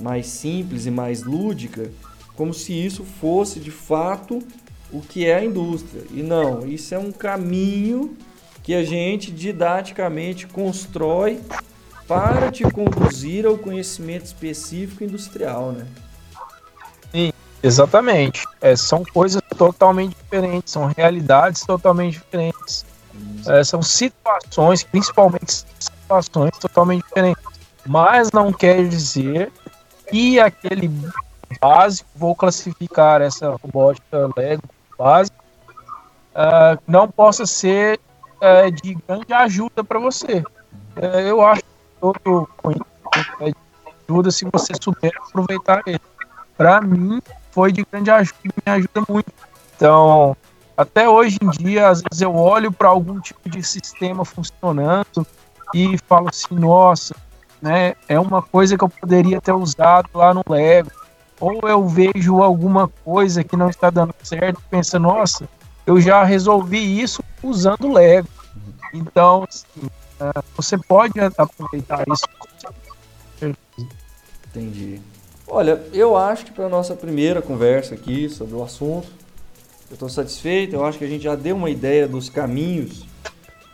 mais 0.00 0.26
simples 0.26 0.86
e 0.86 0.90
mais 0.90 1.22
lúdica, 1.22 1.90
como 2.34 2.52
se 2.52 2.72
isso 2.72 3.04
fosse 3.04 3.60
de 3.60 3.70
fato 3.70 4.40
o 4.92 5.00
que 5.00 5.24
é 5.26 5.36
a 5.36 5.44
indústria. 5.44 6.02
E 6.10 6.22
não, 6.22 6.66
isso 6.66 6.94
é 6.94 6.98
um 6.98 7.12
caminho 7.12 8.16
que 8.68 8.74
a 8.74 8.84
gente 8.84 9.30
didaticamente 9.30 10.46
constrói 10.46 11.40
para 12.06 12.52
te 12.52 12.64
conduzir 12.64 13.46
ao 13.46 13.56
conhecimento 13.56 14.26
específico 14.26 15.02
industrial, 15.02 15.72
né? 15.72 15.86
Sim, 17.10 17.32
exatamente. 17.62 18.46
É, 18.60 18.76
são 18.76 19.02
coisas 19.06 19.40
totalmente 19.56 20.14
diferentes, 20.22 20.70
são 20.70 20.84
realidades 20.94 21.62
totalmente 21.62 22.18
diferentes. 22.18 22.84
É, 23.46 23.64
são 23.64 23.80
situações, 23.80 24.82
principalmente 24.82 25.64
situações 25.78 26.52
totalmente 26.60 27.04
diferentes. 27.04 27.42
Mas 27.86 28.30
não 28.32 28.52
quer 28.52 28.86
dizer 28.86 29.50
que 30.10 30.38
aquele 30.38 30.90
básico, 31.58 32.06
vou 32.14 32.34
classificar 32.34 33.22
essa 33.22 33.48
robótica 33.48 34.28
Lego 34.36 34.62
básica, 34.98 35.38
uh, 36.34 36.78
não 36.86 37.10
possa 37.10 37.46
ser 37.46 37.98
uh, 38.40 38.70
de 38.70 38.94
grande 39.06 39.32
ajuda 39.32 39.84
para 39.84 39.98
você. 39.98 40.42
Uh, 40.96 41.18
eu 41.20 41.44
acho 41.44 41.62
todo 42.00 42.48
conhecimento 42.56 43.68
ajuda 44.08 44.30
se 44.30 44.44
você 44.50 44.72
souber 44.80 45.12
aproveitar 45.28 45.82
ele. 45.86 46.00
Para 46.56 46.80
mim, 46.80 47.20
foi 47.50 47.70
de 47.72 47.84
grande 47.90 48.10
ajuda, 48.10 48.38
me 48.44 48.72
ajuda 48.72 49.02
muito. 49.08 49.32
Então, 49.76 50.36
até 50.76 51.08
hoje 51.08 51.38
em 51.42 51.50
dia, 51.50 51.88
às 51.88 52.02
vezes 52.02 52.20
eu 52.20 52.34
olho 52.34 52.72
para 52.72 52.88
algum 52.88 53.20
tipo 53.20 53.48
de 53.48 53.62
sistema 53.62 54.24
funcionando 54.24 55.26
e 55.74 55.96
falo 56.06 56.28
assim, 56.28 56.54
nossa, 56.54 57.14
né, 57.60 57.94
é 58.08 58.18
uma 58.18 58.42
coisa 58.42 58.76
que 58.76 58.84
eu 58.84 58.88
poderia 58.88 59.40
ter 59.40 59.52
usado 59.52 60.08
lá 60.14 60.32
no 60.32 60.42
Lego. 60.48 60.90
Ou 61.40 61.60
eu 61.68 61.86
vejo 61.86 62.42
alguma 62.42 62.88
coisa 63.04 63.44
que 63.44 63.56
não 63.56 63.68
está 63.68 63.90
dando 63.90 64.12
certo, 64.22 64.60
pensa, 64.68 64.98
nossa, 64.98 65.48
eu 65.88 66.00
já 66.00 66.22
resolvi 66.22 67.00
isso 67.00 67.22
usando 67.42 67.92
Lego. 67.92 68.28
Então, 68.94 69.44
assim, 69.48 69.88
Uh, 70.18 70.42
você 70.56 70.76
pode 70.76 71.12
aproveitar 71.20 72.04
isso. 72.12 73.54
Entendi. 74.48 75.00
Olha, 75.46 75.80
eu 75.92 76.16
acho 76.16 76.46
que 76.46 76.52
para 76.52 76.68
nossa 76.68 76.94
primeira 76.96 77.40
conversa 77.40 77.94
aqui 77.94 78.28
sobre 78.28 78.56
o 78.56 78.62
assunto, 78.62 79.06
eu 79.88 79.94
estou 79.94 80.08
satisfeito. 80.08 80.74
Eu 80.74 80.84
acho 80.84 80.98
que 80.98 81.04
a 81.04 81.08
gente 81.08 81.22
já 81.22 81.36
deu 81.36 81.54
uma 81.54 81.70
ideia 81.70 82.08
dos 82.08 82.28
caminhos 82.28 83.06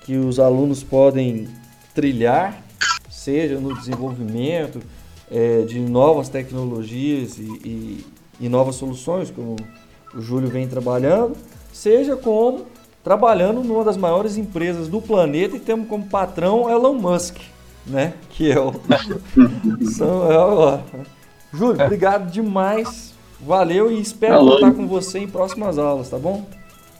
que 0.02 0.16
os 0.18 0.38
alunos 0.38 0.82
podem 0.82 1.48
trilhar, 1.94 2.62
seja 3.10 3.58
no 3.58 3.74
desenvolvimento 3.74 4.82
é, 5.30 5.62
de 5.62 5.80
novas 5.80 6.28
tecnologias 6.28 7.38
e, 7.38 7.48
e, 7.64 8.06
e 8.40 8.48
novas 8.50 8.74
soluções, 8.74 9.30
como 9.30 9.56
o 10.14 10.20
Júlio 10.20 10.50
vem 10.50 10.68
trabalhando, 10.68 11.34
seja 11.74 12.16
como 12.16 12.66
trabalhando 13.02 13.62
numa 13.62 13.84
das 13.84 13.96
maiores 13.96 14.38
empresas 14.38 14.88
do 14.88 15.02
planeta 15.02 15.56
e 15.56 15.60
temos 15.60 15.88
como 15.88 16.06
patrão 16.06 16.70
Elon 16.70 16.94
Musk, 16.94 17.36
né? 17.84 18.14
Que 18.30 18.52
é 18.52 18.58
o 18.58 18.72
Samuel. 19.90 20.82
Júlio, 21.52 21.82
é. 21.82 21.84
obrigado 21.84 22.30
demais. 22.30 23.12
Valeu 23.40 23.90
e 23.90 24.00
espero 24.00 24.36
Alô. 24.36 24.52
contar 24.52 24.72
com 24.72 24.86
você 24.86 25.18
em 25.18 25.28
próximas 25.28 25.76
aulas, 25.76 26.08
tá 26.08 26.16
bom? 26.16 26.46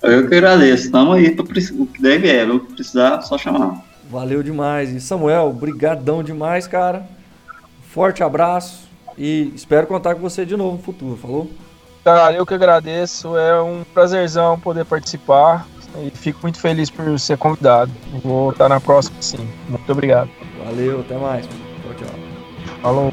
Eu 0.03 0.29
que 0.29 0.35
agradeço. 0.35 0.87
Estamos 0.87 1.17
aí 1.17 1.31
para 1.31 1.45
o 1.45 1.87
que 1.87 2.03
deve 2.03 2.29
é. 2.29 2.45
O 2.45 2.61
que 2.61 2.75
precisar, 2.75 3.23
só 3.23 3.39
chamar. 3.39 3.83
Valeu 4.11 4.43
demais. 4.43 4.91
E 4.93 5.01
Samuel, 5.01 5.53
brigadão 5.53 6.23
demais, 6.23 6.67
cara. 6.67 7.09
Forte 7.91 8.23
abraço 8.23 8.87
e 9.17 9.53
espero 9.55 9.87
contar 9.87 10.17
com 10.17 10.21
você 10.21 10.45
de 10.45 10.57
novo 10.57 10.77
no 10.77 10.83
futuro, 10.83 11.17
falou? 11.17 11.49
Cara, 12.05 12.33
eu 12.35 12.45
que 12.45 12.53
agradeço. 12.53 13.37
É 13.37 13.61
um 13.63 13.83
prazerzão 13.83 14.61
poder 14.61 14.85
participar 14.85 15.67
e 16.03 16.11
fico 16.11 16.41
muito 16.43 16.61
feliz 16.61 16.91
por 16.91 17.19
ser 17.19 17.39
convidado. 17.39 17.91
Vou 18.23 18.51
estar 18.51 18.69
na 18.69 18.79
próxima, 18.79 19.17
sim. 19.23 19.49
Muito 19.69 19.91
obrigado. 19.91 20.29
Valeu, 20.63 21.01
até 21.01 21.17
mais. 21.17 21.47
Tchau, 21.47 21.95
tchau. 21.97 22.79
Falou. 22.83 23.11